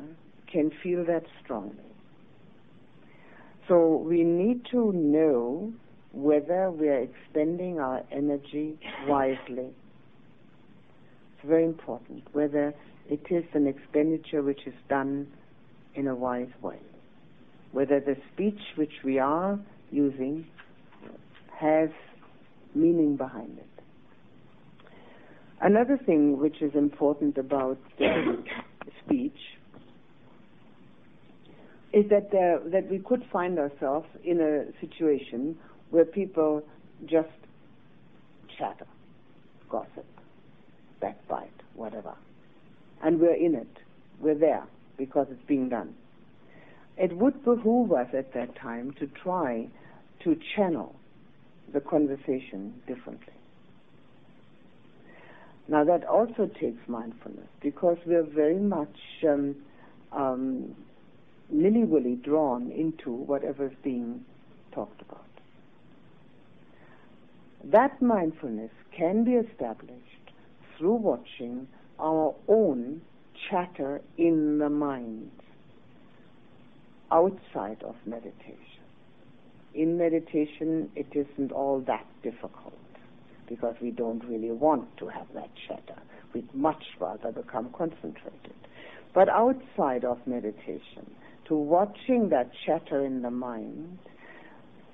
[0.52, 1.76] can feel that strongly.
[3.68, 5.72] So we need to know
[6.12, 9.70] whether we are expending our energy wisely.
[11.36, 12.74] It's very important whether
[13.08, 15.28] it is an expenditure which is done
[15.94, 16.80] in a wise way.
[17.72, 19.60] Whether the speech which we are
[19.92, 20.48] using
[21.60, 21.90] has
[22.74, 23.66] meaning behind it.
[25.62, 27.78] Another thing which is important about
[29.06, 29.38] speech
[31.92, 35.58] is that uh, that we could find ourselves in a situation
[35.90, 36.62] where people
[37.06, 37.28] just
[38.58, 38.88] chatter,
[39.70, 40.06] gossip,
[41.02, 42.16] backbite, whatever
[43.02, 43.68] and we're in it.
[44.20, 44.66] We're there
[44.98, 45.96] because it's being done.
[46.98, 49.68] It would behoove us at that time to try
[50.24, 50.96] to channel
[51.74, 53.34] the conversation differently.
[55.68, 58.98] Now that also takes mindfulness because we're very much
[59.28, 59.56] um,
[60.12, 60.76] um,
[61.50, 64.26] nilly-willy drawn into whatever is being
[64.72, 65.26] talked about.
[67.64, 70.32] That mindfulness can be established
[70.78, 71.68] through watching
[72.00, 73.02] our own
[73.50, 75.30] chatter in the mind
[77.12, 78.69] outside of meditation.
[79.74, 82.74] In meditation, it isn't all that difficult
[83.48, 86.00] because we don't really want to have that chatter.
[86.34, 88.54] We'd much rather become concentrated.
[89.14, 91.10] But outside of meditation,
[91.48, 93.98] to watching that chatter in the mind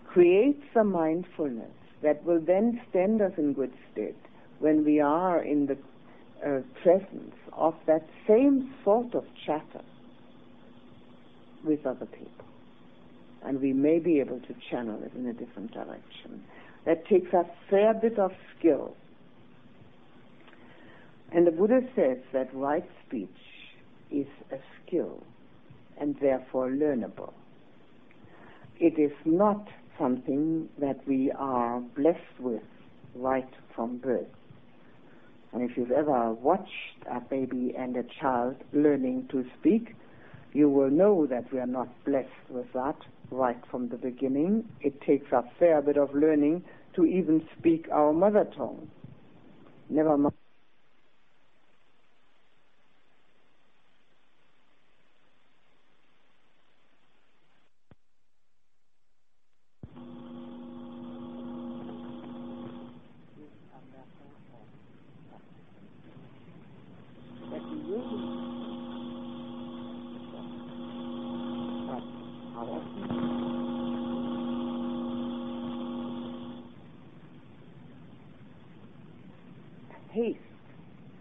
[0.07, 4.15] creates a mindfulness that will then stand us in good stead
[4.59, 5.78] when we are in the
[6.45, 9.84] uh, presence of that same sort of chatter
[11.65, 12.45] with other people.
[13.45, 16.43] And we may be able to channel it in a different direction.
[16.85, 18.95] That takes a fair bit of skill.
[21.31, 23.29] And the Buddha says that right speech
[24.11, 25.23] is a skill
[25.99, 27.33] and therefore learnable.
[28.79, 29.67] It is not
[29.99, 32.63] something that we are blessed with
[33.15, 34.27] right from birth.
[35.53, 36.69] And if you've ever watched
[37.09, 39.95] a baby and a child learning to speak,
[40.53, 42.97] you will know that we are not blessed with that
[43.32, 44.67] right from the beginning.
[44.82, 46.63] It takes a fair bit of learning
[46.95, 48.89] to even speak our mother tongue.
[49.89, 50.34] Never mind.
[80.15, 80.39] haste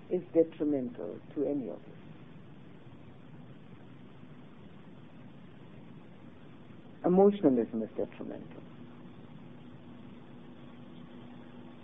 [0.09, 1.81] is detrimental to any of us.
[7.05, 8.63] Emotionalism is detrimental.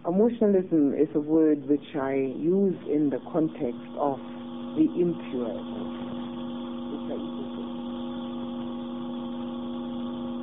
[0.07, 4.19] Emotionalism is a word which I use in the context of
[4.77, 5.55] the impure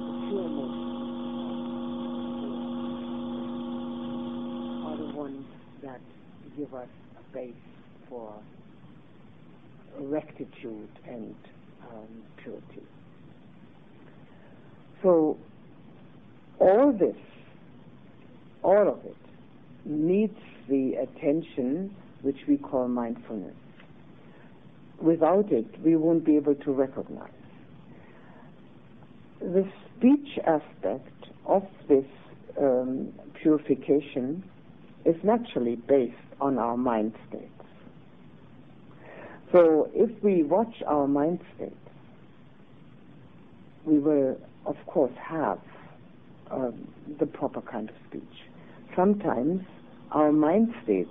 [0.08, 0.94] the pure emotions
[4.86, 5.46] are the ones
[5.82, 6.00] that
[6.56, 6.88] give us
[7.18, 7.54] a base
[8.10, 8.34] for
[10.00, 11.36] rectitude and
[11.92, 12.84] um, purity.
[15.02, 15.38] So
[16.60, 17.16] all this,
[18.64, 19.16] all of it,
[19.86, 20.38] needs
[20.68, 23.56] the attention which we call mindfulness.
[25.00, 27.32] Without it, we won't be able to recognize.
[29.40, 32.06] The speech aspect of this
[32.60, 34.44] um, purification
[35.06, 37.52] is naturally based on our mind states.
[39.52, 41.76] So if we watch our mind states,
[43.86, 45.60] we will, of course, have
[47.20, 48.24] the proper kind of speech.
[48.96, 49.62] Sometimes
[50.12, 51.10] our mind states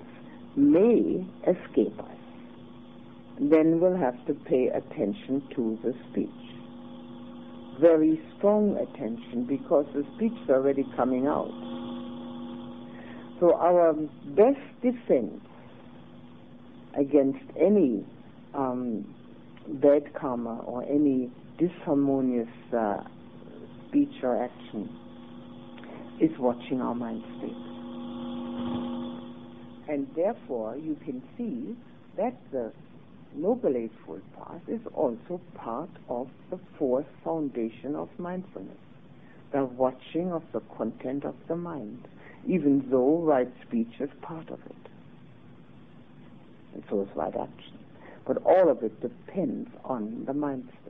[0.57, 2.17] may escape us.
[3.39, 6.29] Then we'll have to pay attention to the speech.
[7.81, 11.53] Very strong attention because the speech is already coming out.
[13.39, 15.43] So our best defense
[16.99, 18.03] against any
[18.55, 19.15] um,
[19.69, 21.31] bad karma or any
[21.61, 23.03] disharmonious uh,
[23.89, 24.89] speech or action
[26.21, 27.57] is watching our mind state.
[29.89, 31.77] And therefore, you can see
[32.17, 32.73] that the
[33.35, 38.79] Noble Eightfold Path is also part of the fourth foundation of mindfulness,
[39.53, 42.09] the watching of the content of the mind
[42.49, 44.91] even though right speech is part of it.
[46.75, 47.79] And so is right action.
[48.27, 50.86] But all of it depends on the mind state.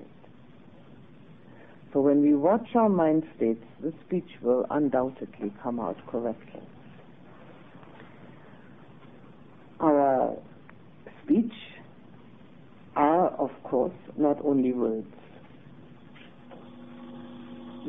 [1.97, 6.61] So when we watch our mind states, the speech will undoubtedly come out correctly.
[9.80, 10.36] Our
[11.24, 11.55] speech
[12.97, 15.07] are, of course, not only words.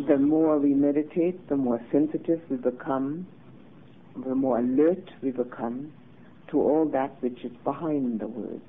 [0.07, 3.27] The more we meditate, the more sensitive we become
[4.25, 5.91] the more alert we become
[6.51, 8.63] to all that which is behind the words,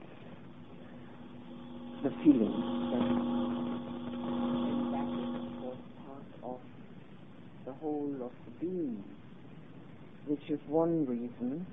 [2.03, 3.29] the feelings that
[4.31, 6.59] and that is of course part of
[7.65, 9.05] the whole of the being,
[10.27, 11.67] which is one reason,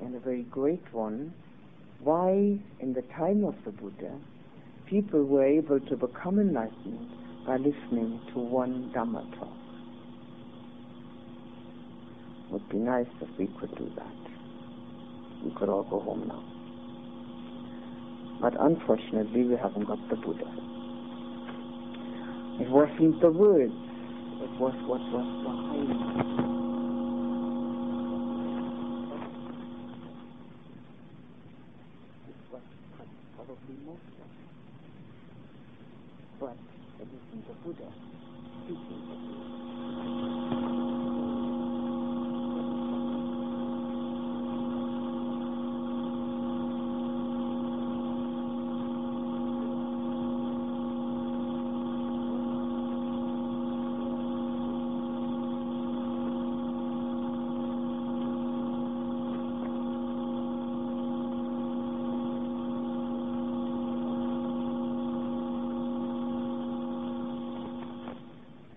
[0.00, 1.32] and a very great one,
[2.00, 4.12] why in the time of the Buddha
[4.86, 7.08] people were able to become enlightened
[7.46, 9.48] by listening to one Dhamma talk.
[12.50, 15.44] Would be nice if we could do that.
[15.44, 16.44] We could all go home now.
[18.42, 20.44] But unfortunately, we haven't got the Buddha.
[22.60, 23.72] It wasn't the words,
[24.58, 25.96] was what was behind it.
[32.28, 32.62] It was
[33.36, 34.50] probably most of it.
[36.40, 36.56] But
[37.00, 37.88] it isn't the Buddha
[38.64, 39.52] speaking the words.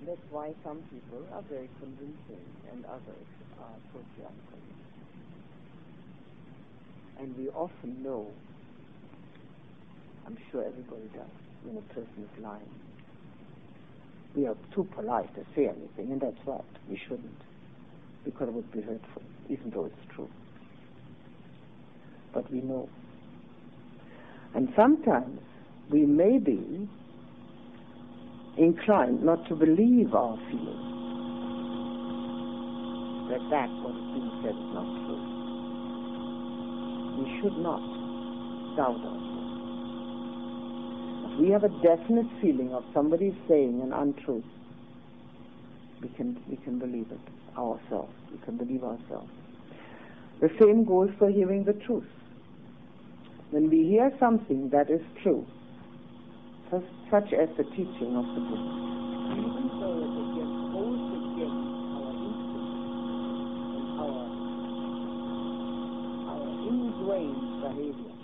[0.06, 3.26] That's why some people are very convincing and others
[3.60, 4.06] are totally.
[7.20, 8.28] And we often know,
[10.28, 12.62] I'm sure everybody does, when a person is lying.
[14.36, 16.62] We are too polite to say anything, and that's right.
[16.90, 17.42] We shouldn't,
[18.26, 20.30] because it would be hurtful, even though it's true.
[22.34, 22.88] But we know.
[24.54, 25.40] And sometimes
[25.90, 26.88] we may be
[28.58, 30.86] inclined not to believe our feelings.
[33.30, 35.24] That that what is being said is not true.
[37.20, 37.82] We should not
[38.78, 39.36] doubt ourselves.
[41.26, 44.46] If we have a definite feeling of somebody saying an untruth,
[46.02, 48.14] we can we can believe it ourselves.
[48.32, 49.32] We can believe ourselves.
[50.40, 52.08] The same goes for hearing the truth.
[53.52, 55.46] When we hear something that is true,
[57.12, 58.74] such as the teaching of the Buddha.
[59.32, 60.16] Even though it
[64.00, 64.26] our,
[66.30, 68.16] our ingrained behavior,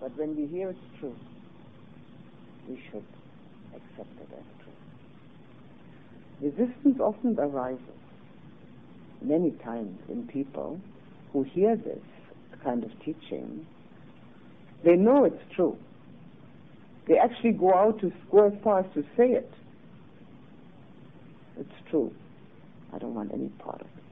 [0.00, 1.16] but when we hear it's true,
[2.68, 3.04] we should
[3.74, 6.50] accept it as true.
[6.50, 7.80] Resistance often arises
[9.22, 10.80] many times in people
[11.32, 12.02] who hear this
[12.62, 13.66] kind of teaching.
[14.84, 15.76] They know it's true
[17.08, 19.50] they actually go out to square as to say it.
[21.58, 22.12] It's true.
[22.92, 24.04] I don't want any part of it.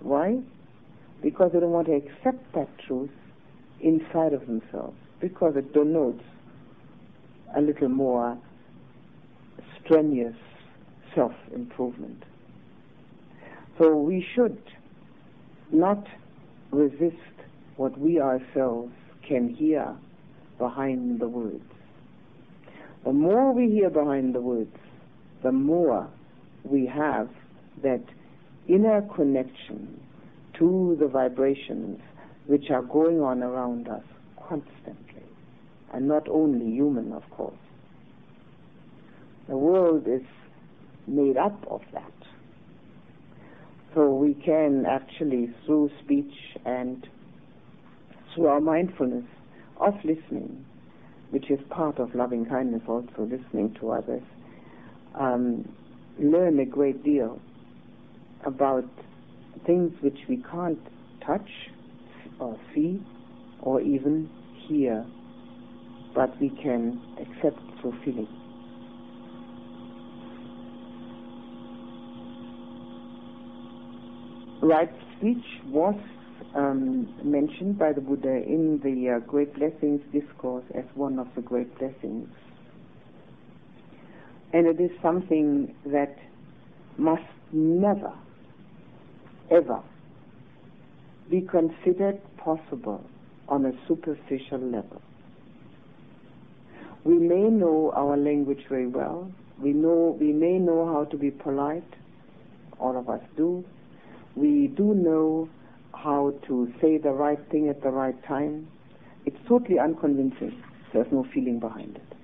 [0.00, 0.40] Why?
[1.22, 3.10] Because they don't want to accept that truth
[3.80, 4.96] inside of themselves.
[5.20, 6.22] Because it denotes
[7.56, 8.38] a little more
[9.82, 10.36] strenuous
[11.14, 12.22] self improvement.
[13.78, 14.60] So we should
[15.70, 16.06] not
[16.70, 17.16] resist
[17.76, 18.92] what we ourselves
[19.26, 19.96] can hear
[20.58, 21.64] behind the words.
[23.04, 24.76] The more we hear behind the words,
[25.42, 26.08] the more
[26.64, 27.28] we have
[27.82, 28.02] that
[28.68, 30.00] inner connection
[30.58, 32.00] to the vibrations
[32.46, 34.02] which are going on around us
[34.48, 35.22] constantly,
[35.92, 37.54] and not only human, of course.
[39.48, 40.22] The world is
[41.06, 42.12] made up of that.
[43.94, 46.34] So we can actually, through speech
[46.64, 47.06] and
[48.34, 49.24] through our mindfulness,
[49.80, 50.64] of listening,
[51.30, 54.22] which is part of loving kindness also, listening to others,
[55.14, 55.68] um,
[56.18, 57.40] learn a great deal
[58.44, 58.88] about
[59.66, 60.78] things which we can't
[61.26, 61.48] touch
[62.38, 63.02] or see
[63.60, 64.28] or even
[64.68, 65.04] hear,
[66.14, 68.28] but we can accept through feeling.
[74.62, 75.94] Right speech was
[76.56, 81.76] mentioned by the Buddha in the uh, Great Blessings Discourse as one of the great
[81.78, 82.28] blessings.
[84.52, 86.16] And it is something that
[86.96, 88.12] must never,
[89.50, 89.82] ever
[91.30, 93.04] be considered possible
[93.48, 95.02] on a superficial level.
[97.04, 99.30] We may know our language very well.
[99.62, 101.84] We know we may know how to be polite.
[102.80, 103.64] All of us do.
[104.34, 105.48] We do know
[106.06, 108.68] how to say the right thing at the right time.
[109.24, 110.62] It's totally unconvincing.
[110.92, 112.16] There's no feeling behind it.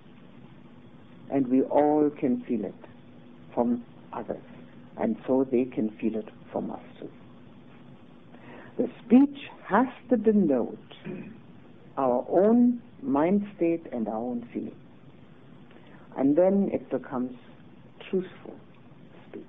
[1.33, 2.77] And we all can feel it
[3.53, 4.45] from others.
[4.99, 7.11] And so they can feel it from us too.
[8.79, 10.79] The speech has to denote
[11.99, 14.77] our own mind state and our own feeling.
[16.17, 17.37] And then it becomes
[18.09, 18.55] truthful
[19.29, 19.43] speech.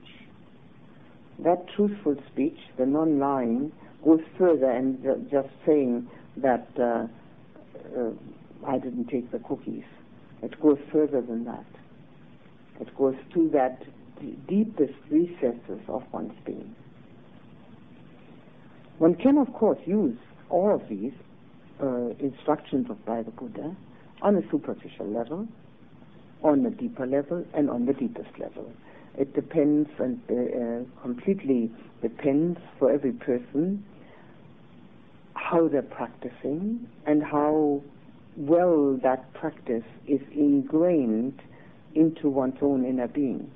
[1.43, 3.71] That truthful speech, the non-lying,
[4.03, 5.01] goes further and
[5.31, 7.07] just saying that uh,
[7.97, 8.11] uh,
[8.67, 9.83] I didn't take the cookies.
[10.41, 11.65] It goes further than that.
[12.79, 13.83] It goes to that
[14.19, 16.75] d- deepest recesses of one's being.
[18.97, 20.17] One can, of course, use
[20.49, 21.13] all of these
[21.81, 23.75] uh, instructions of by the Buddha
[24.21, 25.47] on a superficial level,
[26.43, 28.71] on a deeper level, and on the deepest level.
[29.17, 33.83] It depends and uh, completely depends for every person
[35.43, 37.81] how they're practicing and how
[38.37, 41.39] well that practice is ingrained
[41.93, 43.51] into one's own inner being.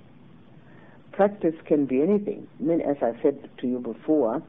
[1.14, 2.48] Practice can be anything.
[2.60, 4.44] I mean, as I said to you before,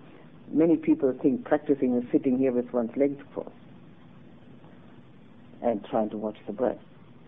[0.50, 3.50] many people think practicing is sitting here with one's legs crossed
[5.62, 6.78] and trying to watch the breath.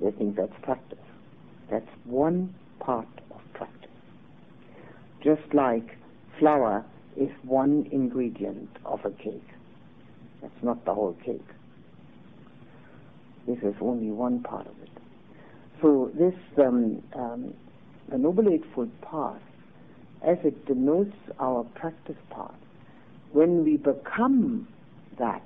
[0.03, 0.99] They think that's practice.
[1.71, 3.91] That's one part of practice.
[5.23, 5.97] Just like
[6.39, 6.85] flour
[7.17, 9.50] is one ingredient of a cake.
[10.43, 11.41] That's not the whole cake.
[13.47, 14.91] This is only one part of it.
[15.81, 17.55] So this, um, um,
[18.11, 19.41] the Noble Eightfold Path,
[20.23, 22.55] as it denotes our practice path,
[23.33, 24.69] when we become
[25.19, 25.43] that,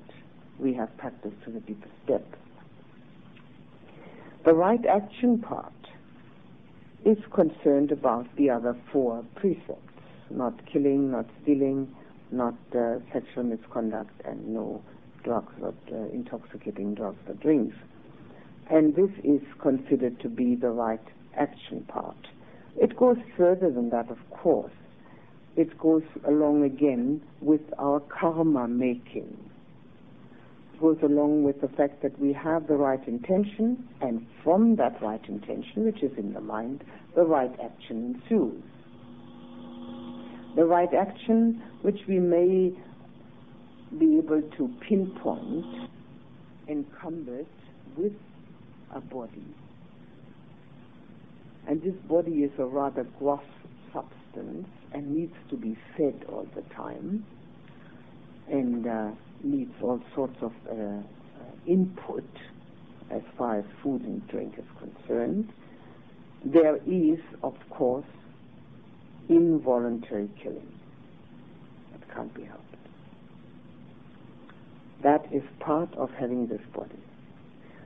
[0.59, 2.37] we have practiced to the deepest depth.
[4.45, 5.73] The right action part
[7.05, 9.81] is concerned about the other four precepts,
[10.31, 11.95] not killing, not stealing,
[12.31, 14.83] not uh, sexual misconduct, and no
[15.23, 17.77] drugs or uh, intoxicating drugs or drinks.
[18.71, 21.07] And this is considered to be the right
[21.37, 22.17] action part.
[22.77, 24.73] It goes further than that, of course.
[25.57, 29.39] It goes along again with our karma making.
[30.73, 35.01] It goes along with the fact that we have the right intention, and from that
[35.01, 36.83] right intention, which is in the mind,
[37.15, 38.63] the right action ensues.
[40.57, 42.73] The right action, which we may
[43.99, 45.91] be able to pinpoint,
[46.67, 47.47] encumbered
[47.95, 48.15] with
[48.95, 49.55] a body.
[51.69, 53.45] And this body is a rather gross
[53.93, 57.27] substance and needs to be fed all the time
[58.51, 59.11] and uh,
[59.43, 61.03] needs all sorts of uh, uh,
[61.67, 62.25] input
[63.11, 65.53] as far as food and drink is concerned.
[66.47, 68.07] There is, of course,
[69.29, 70.74] involuntary killing.
[72.15, 72.63] Can't be helped.
[75.03, 76.99] That is part of having this body.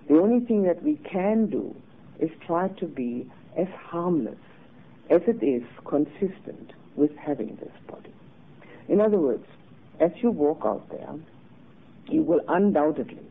[0.09, 1.75] The only thing that we can do
[2.21, 4.39] is try to be as harmless
[5.11, 8.13] as it is consistent with having this body.
[8.89, 9.45] In other words,
[10.01, 11.15] as you walk out there,
[12.07, 13.27] you will undoubtedly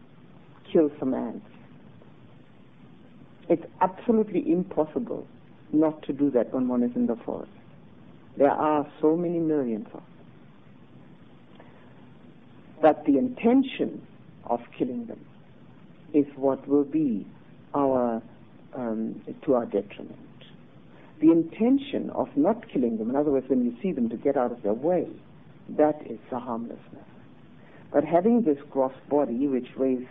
[0.71, 1.45] kill some ants.
[3.49, 5.27] It's absolutely impossible
[5.71, 7.51] not to do that when one is in the forest.
[8.37, 10.16] There are so many millions of them.
[12.82, 14.05] But the intention
[14.45, 15.19] of killing them
[16.13, 17.25] is what will be
[17.73, 18.21] our
[18.73, 20.17] um, to our detriment.
[21.19, 24.38] The intention of not killing them, in other words, when you see them to get
[24.38, 25.07] out of their way,
[25.69, 27.05] that is the harmlessness.
[27.91, 30.05] But having this gross body, which weighs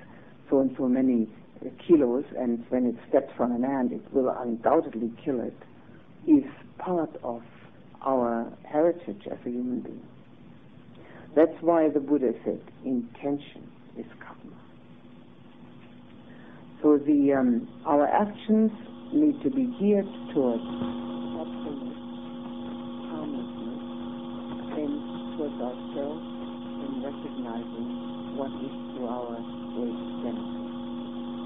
[0.51, 1.29] so and so many
[1.65, 5.57] uh, kilos, and when it steps on an ant, it will undoubtedly kill it,
[6.27, 6.45] is
[6.79, 7.43] part of
[8.05, 10.03] our heritage as a human being.
[11.37, 13.69] That's why the Buddha said intention
[14.01, 14.57] is karma.
[16.81, 18.73] So the um, our actions
[19.13, 21.93] need to be geared towards absolute
[23.13, 23.85] harmlessness
[24.81, 24.93] and
[25.37, 29.37] towards ourselves in recognizing what is to our
[29.77, 30.73] greatest benefit.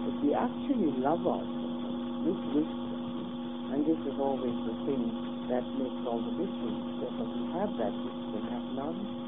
[0.07, 5.03] If we actually love ourselves with wisdom, and this is always the thing
[5.51, 9.20] that makes all the difference, if we have that wisdom, have love,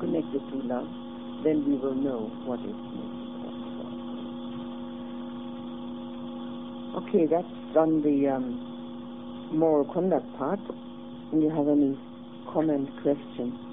[0.00, 0.88] connected to love,
[1.44, 3.18] then we will know what is us.
[7.02, 10.60] Okay, that's on the um, moral conduct part.
[11.30, 11.98] Do you have any
[12.52, 13.67] comment, question?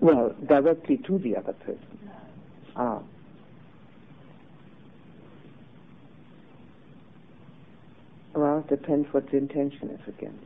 [0.00, 2.10] Well, directly to the other person.
[2.74, 3.00] Ah.
[8.34, 10.38] Well, depends what the intention is again.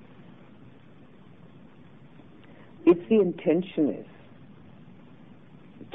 [2.85, 4.07] If the intention is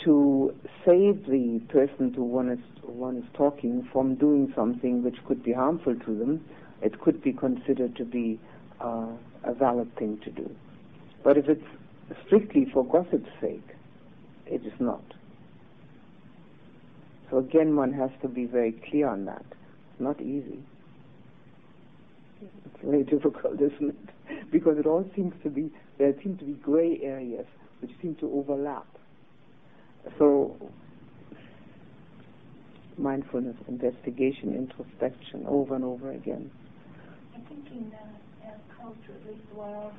[0.06, 0.56] to
[0.86, 5.52] save the person to one is, one is talking from doing something which could be
[5.52, 6.46] harmful to them,
[6.82, 8.40] it could be considered to be
[8.80, 9.08] uh,
[9.44, 10.50] a valid thing to do.
[11.24, 11.66] But if it's
[12.26, 13.68] strictly for gossip's sake,
[14.46, 15.04] it is not.
[17.30, 19.46] So again, one has to be very clear on that.
[19.52, 20.60] It's not easy.
[22.42, 24.52] It's very difficult, isn't it?
[24.52, 27.46] Because it all seems to be, there seem to be gray areas
[27.82, 28.88] which seem to overlap.
[30.18, 30.56] So,
[32.98, 36.50] mindfulness, investigation, introspection, over and over again.
[37.36, 39.94] I think in uh, our culture, at least the way I was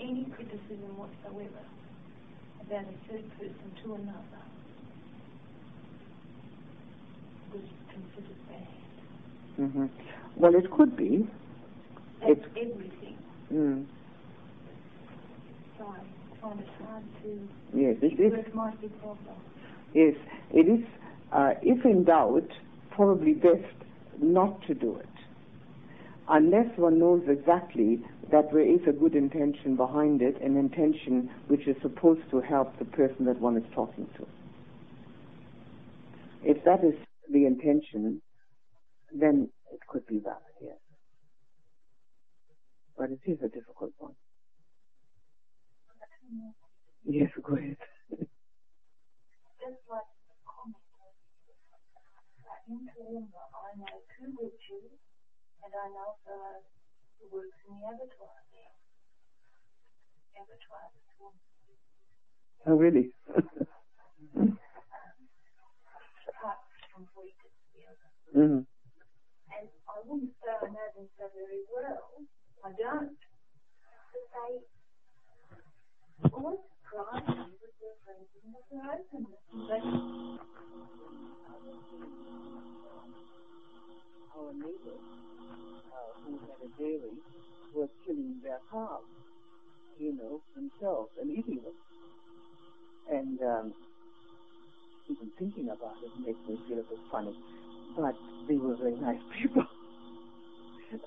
[0.00, 1.64] any criticism whatsoever
[2.66, 4.42] about a third person to another
[7.52, 9.60] was considered bad.
[9.60, 9.86] Mm-hmm.
[10.36, 11.28] Well, it could be.
[12.20, 13.16] That's it, everything.
[13.52, 13.86] Mm.
[15.78, 18.32] So I find it hard to Yes, it is.
[18.32, 19.36] it might be problem.
[19.94, 20.14] Yes,
[20.52, 20.84] it is.
[21.32, 22.48] Uh, if in doubt,
[22.90, 23.62] probably best
[24.20, 25.06] not to do it,
[26.28, 28.00] unless one knows exactly
[28.32, 32.76] that there is a good intention behind it, an intention which is supposed to help
[32.78, 34.26] the person that one is talking to.
[36.42, 36.94] If that is
[37.32, 38.20] the intention,
[39.12, 40.76] then it could be valid, yes.
[42.96, 44.14] But it is a difficult one.
[47.04, 47.76] Yes, go ahead.
[57.16, 58.76] Just like the comment that in Toowoomba I know two witches and I know a
[58.76, 58.76] fellow who works in the abattoir there.
[60.36, 61.06] Abattoir is
[62.66, 63.14] Oh, really?
[66.26, 66.60] Apart
[66.92, 68.10] from wheat it's the other.
[68.34, 68.66] mm
[69.54, 72.10] And I wouldn't say I know them so very well.
[72.64, 73.14] I don't.
[74.12, 74.66] But they
[76.34, 79.40] always surprise me with their friends and with their openness.
[95.38, 97.34] Thinking about it makes me feel a bit funny.
[97.96, 98.14] But
[98.48, 99.64] they were very nice people.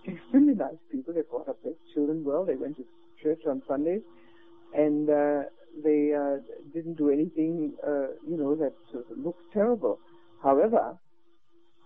[0.07, 1.13] Extremely nice people.
[1.13, 2.45] They brought up their children well.
[2.45, 2.83] They went to
[3.21, 4.01] church on Sundays.
[4.73, 5.41] And uh,
[5.83, 6.37] they uh,
[6.73, 9.99] didn't do anything, uh, you know, that uh, looks terrible.
[10.43, 10.97] However,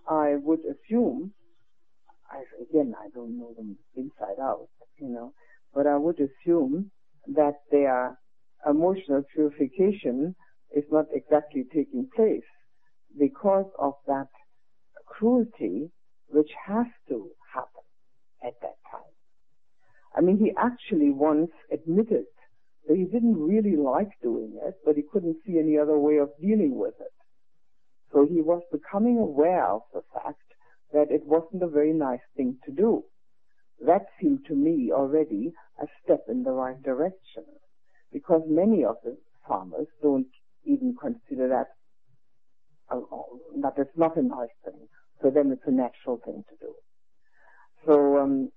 [0.08, 1.32] I would assume,
[2.30, 4.68] I, again, I don't know them inside out,
[4.98, 5.32] you know,
[5.74, 6.90] but I would assume
[7.28, 8.18] that their
[8.68, 10.34] emotional purification
[10.74, 12.42] is not exactly taking place
[13.18, 14.28] because of that
[15.06, 15.90] cruelty
[16.28, 17.82] which has to happen
[18.42, 19.14] at that time.
[20.16, 22.26] I mean, he actually once admitted
[22.88, 26.30] that he didn't really like doing it, but he couldn't see any other way of
[26.40, 27.12] dealing with it.
[28.12, 30.42] So he was becoming aware of the fact
[30.92, 33.04] that it wasn't a very nice thing to do.
[33.84, 37.44] That seemed to me already a step in the right direction
[38.12, 39.16] because many of the
[39.46, 40.28] farmers don't
[40.64, 41.68] even consider that
[42.90, 43.00] uh,
[43.62, 44.88] that it's not a nice thing.
[45.20, 46.74] For them, it's a natural thing to do.
[47.86, 48.50] So um,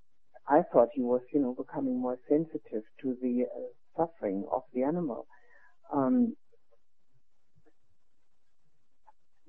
[0.48, 3.60] I thought he was, you know, becoming more sensitive to the uh,
[3.98, 5.28] suffering of the animal.
[5.94, 6.36] Um,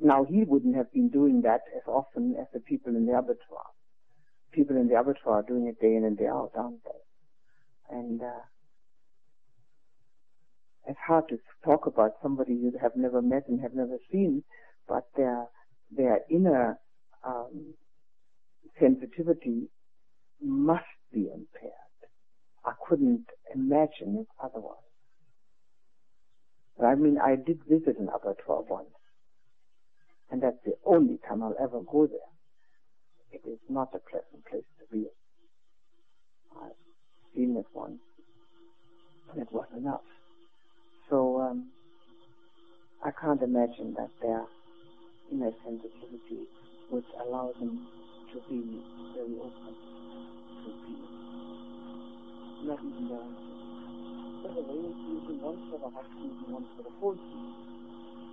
[0.01, 3.67] now he wouldn't have been doing that as often as the people in the abattoir.
[4.53, 7.97] People in the abattoir are doing it day in and day out, aren't they?
[7.97, 8.45] And uh,
[10.89, 14.43] it's hard to talk about somebody you have never met and have never seen,
[14.89, 15.47] but their
[15.95, 16.79] their inner
[17.27, 17.75] um,
[18.81, 19.69] sensitivity
[20.43, 21.73] must be impaired.
[22.65, 24.77] I couldn't imagine it otherwise.
[26.83, 28.89] I mean, I did visit an abattoir once,
[30.31, 32.19] and that's the only time I'll ever go there.
[33.33, 35.07] It is not a pleasant place to be.
[36.63, 36.71] I've
[37.35, 38.01] seen it once,
[39.33, 40.01] and it was enough.
[41.11, 41.69] So um,
[43.03, 44.45] I can't imagine that their
[45.33, 46.47] inner sensitivity
[46.91, 47.87] would allow them
[48.33, 48.81] to be
[49.15, 49.75] very open
[50.65, 51.09] to people.
[52.65, 53.49] Not even their
[54.43, 57.55] the he was once for the hot season, once for the season.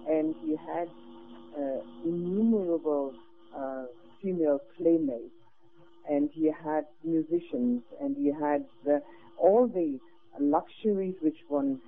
[0.10, 0.90] And he had
[1.58, 3.14] uh, innumerable
[3.58, 3.86] uh,
[4.22, 5.34] female playmates,
[6.10, 9.00] and he had musicians, and he had uh,
[9.38, 10.00] all the
[10.40, 11.80] luxuries which one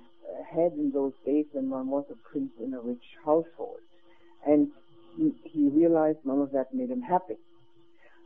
[0.50, 3.80] had in those days when one was a prince in a rich household.
[4.46, 4.68] And
[5.16, 7.36] he, he realized none of that made him happy.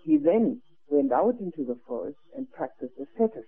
[0.04, 3.46] He then went out into the forest and practiced asceticism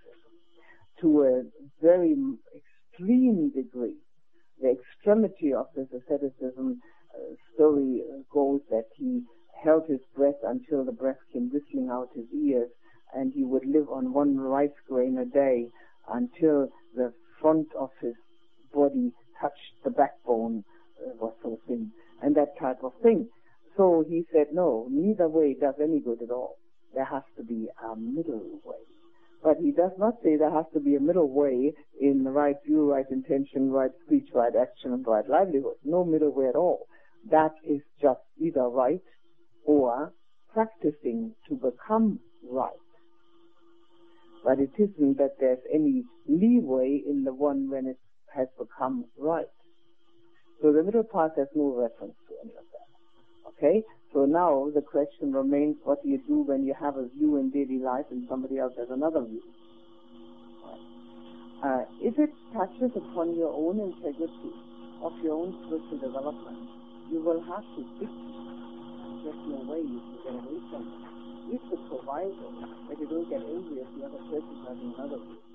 [1.01, 1.43] to a
[1.83, 2.17] very
[2.57, 3.97] extreme degree.
[4.61, 6.81] The extremity of this asceticism
[7.15, 8.03] uh, story
[8.33, 9.23] goes that he
[9.63, 12.71] held his breath until the breath came whistling out his ears,
[13.15, 15.71] and he would live on one rice grain a day
[16.09, 18.15] until the front of his
[18.75, 20.65] body touched the backbone,
[21.01, 21.91] uh, was so thin,
[22.23, 23.29] and that type of thing.
[23.77, 26.57] So he said, no, neither way does any good at all.
[26.95, 28.79] There has to be a middle way.
[29.43, 32.57] But he does not say there has to be a middle way in the right
[32.65, 35.75] view, right intention, right speech, right action, and right livelihood.
[35.85, 36.87] No middle way at all.
[37.31, 39.03] That is just either right
[39.67, 40.13] or
[40.53, 42.73] practicing to become right.
[44.45, 47.99] But it isn't that there's any leeway in the one when it
[48.35, 49.51] has become right.
[50.63, 52.89] So the middle path has no reference to any of that.
[53.51, 53.83] Okay?
[54.13, 57.51] So now the question remains, what do you do when you have a view in
[57.51, 59.43] daily life and somebody else has another view?
[61.65, 64.53] Uh, if it touches upon your own integrity
[65.03, 66.69] of your own spiritual development,
[67.11, 68.13] you will have to fix
[69.25, 71.57] there's no way you can get away from it.
[71.57, 75.54] It's the proviso that you don't get angry if the other person has another view.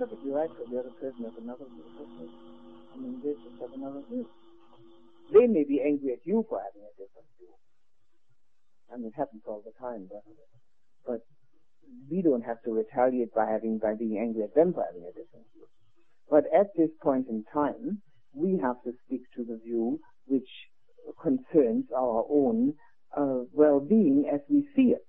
[0.00, 1.84] Perfectly right for the other person has another view.
[1.92, 4.24] I mean, they just have another view.
[5.28, 7.52] They may be angry at you for having a different view.
[8.88, 10.24] I mean, it happens all the time, but,
[11.04, 11.20] but
[12.10, 15.12] we don't have to retaliate by having by being angry at them for having a
[15.12, 15.68] different view.
[16.30, 18.00] But at this point in time,
[18.32, 20.48] we have to speak to the view which
[21.20, 22.72] concerns our own
[23.14, 25.04] uh, well-being as we see it.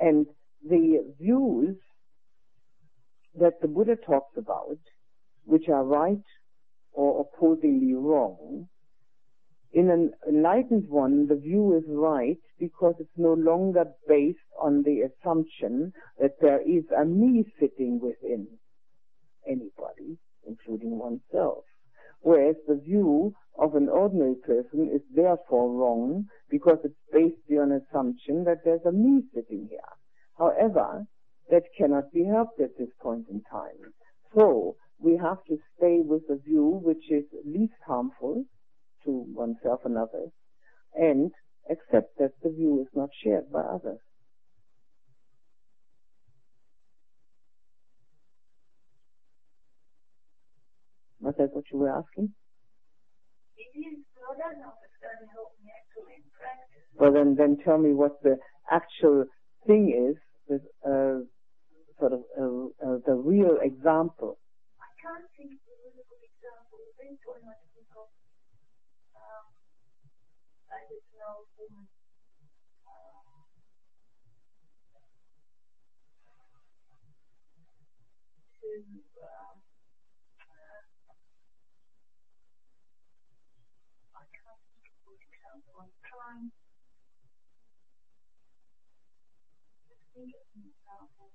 [0.00, 0.26] And
[0.62, 1.74] the views
[3.38, 4.78] that the Buddha talks about,
[5.44, 6.24] which are right
[6.92, 8.68] or opposingly wrong,
[9.72, 15.02] in an enlightened one, the view is right because it's no longer based on the
[15.02, 18.48] assumption that there is a me sitting within
[19.46, 21.64] anybody, including oneself.
[22.20, 27.82] Whereas the view of an ordinary person is therefore wrong because it's based on an
[27.82, 29.80] assumption that there's a me sitting here.
[30.38, 31.06] However,
[31.50, 33.92] that cannot be helped at this point in time.
[34.36, 38.44] So we have to stay with a view which is least harmful
[39.04, 40.30] to oneself and others
[40.94, 41.30] and
[41.70, 44.00] accept that the view is not shared by others.
[51.20, 52.32] Was that what you were asking?
[56.98, 58.36] Well, then, then tell me what the
[58.70, 59.24] actual
[59.66, 60.16] thing is,
[60.48, 61.24] with, uh,
[62.00, 64.38] sort of uh, uh, the real example.
[64.80, 66.78] I can't think of a really good example.
[66.80, 68.08] The main point I think of,
[69.16, 69.46] um,
[70.70, 71.86] I just know woman,
[72.86, 73.46] um,
[78.60, 79.56] who, um,
[84.16, 85.74] I can't think of a good example.
[85.82, 86.58] I'm trying to
[90.14, 91.30] think of an example.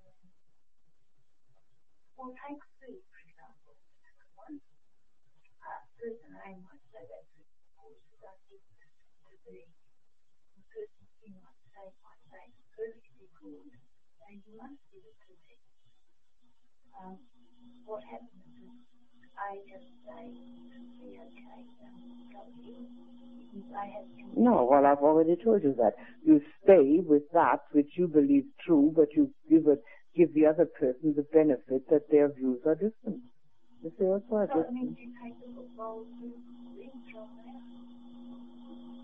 [2.17, 3.75] Well, take food, for example.
[4.35, 4.57] One
[5.61, 7.41] uh, person I might say that to
[8.23, 8.63] that is
[9.29, 9.65] to be
[10.55, 12.45] the person you might say might say
[12.75, 13.71] perfectly good,
[14.29, 15.55] and you must it to me.
[16.99, 17.17] Um,
[17.85, 18.71] what happens is
[19.37, 20.25] I just say,
[20.99, 22.87] be okay, um, go in.
[24.35, 25.93] No, well, I've already told you that.
[26.25, 29.81] You stay with that which you believe true, but you give it,
[30.15, 33.21] give the other person the benefit that their views are different.
[33.83, 34.73] You see, that's why So it different.
[34.73, 36.33] means you take the football to
[37.11, 37.61] from there.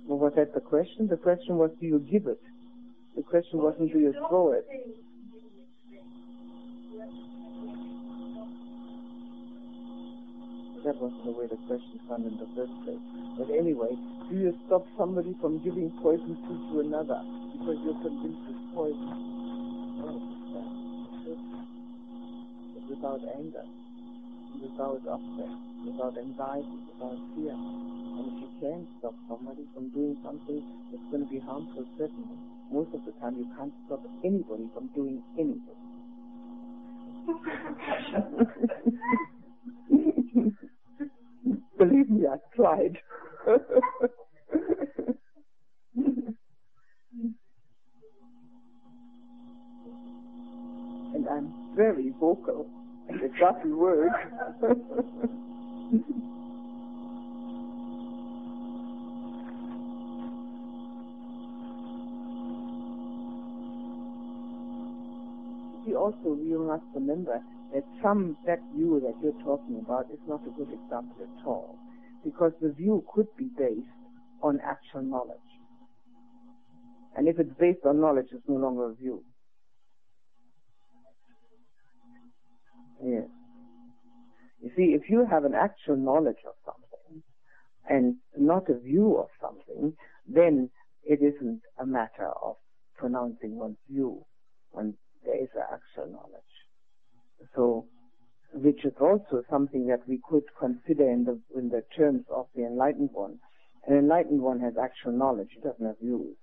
[0.07, 1.07] Well, was that the question?
[1.07, 2.41] The question was, do you give it?
[3.15, 4.65] The question wasn't, do you throw it?
[10.85, 13.03] That wasn't the way the question came in the first place.
[13.37, 13.91] But anyway,
[14.31, 17.19] do you stop somebody from giving poison food to another
[17.51, 19.11] because you're convinced it's poison?
[19.99, 20.71] No, it's not.
[22.79, 23.63] But without anger,
[24.61, 25.55] without upset,
[25.85, 27.53] without anxiety, without fear.
[27.55, 30.61] And if you can't stop somebody from doing something
[30.91, 32.35] that's going to be harmful, certainly,
[32.69, 35.63] most of the time you can't stop anybody from doing anything.
[41.77, 42.97] Believe me, I've tried.
[51.15, 52.67] and I'm very vocal,
[53.23, 54.11] exactly word.
[65.89, 67.41] we also we must remember
[67.73, 71.77] that some that view that you're talking about is not a good example at all,
[72.23, 73.87] because the view could be based
[74.41, 75.37] on actual knowledge.
[77.17, 79.23] And if it's based on knowledge, it's no longer a view.
[83.03, 83.27] Yes.
[84.61, 87.23] You see, if you have an actual knowledge of something
[87.89, 89.93] and not a view of something,
[90.27, 90.69] then
[91.03, 92.55] it isn't a matter of
[92.97, 94.25] pronouncing one's view
[94.71, 94.95] when
[95.25, 96.43] there is actual knowledge.
[97.55, 97.85] So,
[98.53, 102.65] which is also something that we could consider in the in the terms of the
[102.65, 103.39] enlightened one.
[103.87, 106.35] An enlightened one has actual knowledge; he doesn't have views.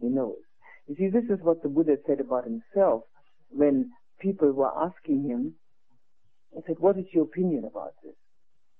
[0.00, 0.38] He knows.
[0.86, 3.04] You see, this is what the Buddha said about himself
[3.50, 3.90] when
[4.20, 5.54] people were asking him.
[6.54, 8.16] He said, "What is your opinion about this?"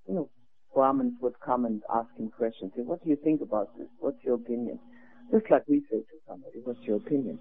[0.06, 0.30] You know,
[0.74, 2.72] Brahmins would come and ask him questions.
[2.76, 3.88] Say, "What do you think about this?
[4.00, 4.78] What's your opinion?"
[5.30, 7.38] Just like we say to somebody, "What's your opinion?"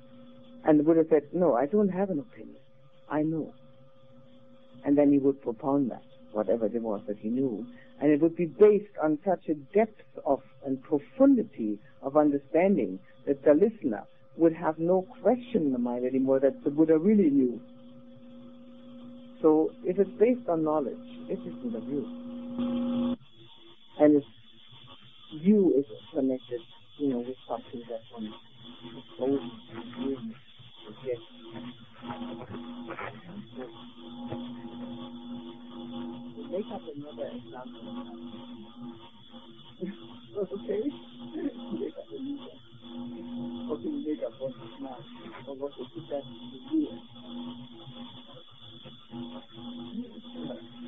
[0.65, 2.61] And the Buddha said, No, I don't have an opinion.
[3.09, 3.53] I know.
[4.85, 7.65] And then he would propound that, whatever it was that he knew.
[8.01, 13.43] And it would be based on such a depth of and profundity of understanding that
[13.43, 14.03] the listener
[14.37, 17.59] would have no question in the mind anymore that the Buddha really knew.
[19.43, 20.95] So if it's based on knowledge,
[21.29, 22.07] it isn't a view.
[23.99, 24.27] And its
[25.43, 26.61] view is connected,
[26.99, 28.33] you know, with something that one
[28.97, 29.51] exposes
[29.99, 30.35] and
[31.05, 31.17] Yes.
[36.51, 38.05] Make up another example.
[40.39, 40.83] okay?
[41.35, 42.55] Make up another.
[43.73, 44.97] Okay, make up one now.
[45.47, 46.23] Or what is it that
[46.71, 46.87] do?
[49.91, 50.21] Yes.
[50.33, 50.82] what it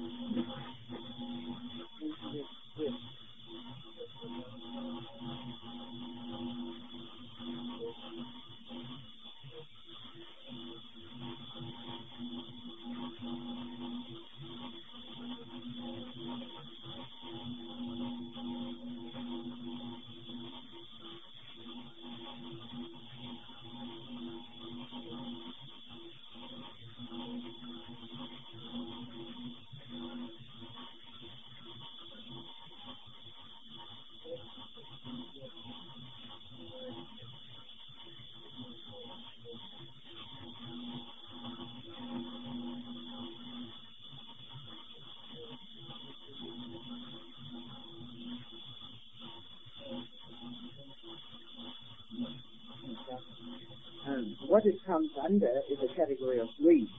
[54.85, 56.89] comes under is a category of grief.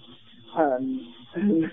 [0.57, 1.15] Um,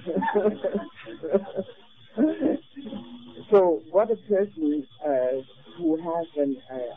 [3.52, 5.41] so what a person uh,
[5.77, 6.93] who has an uh,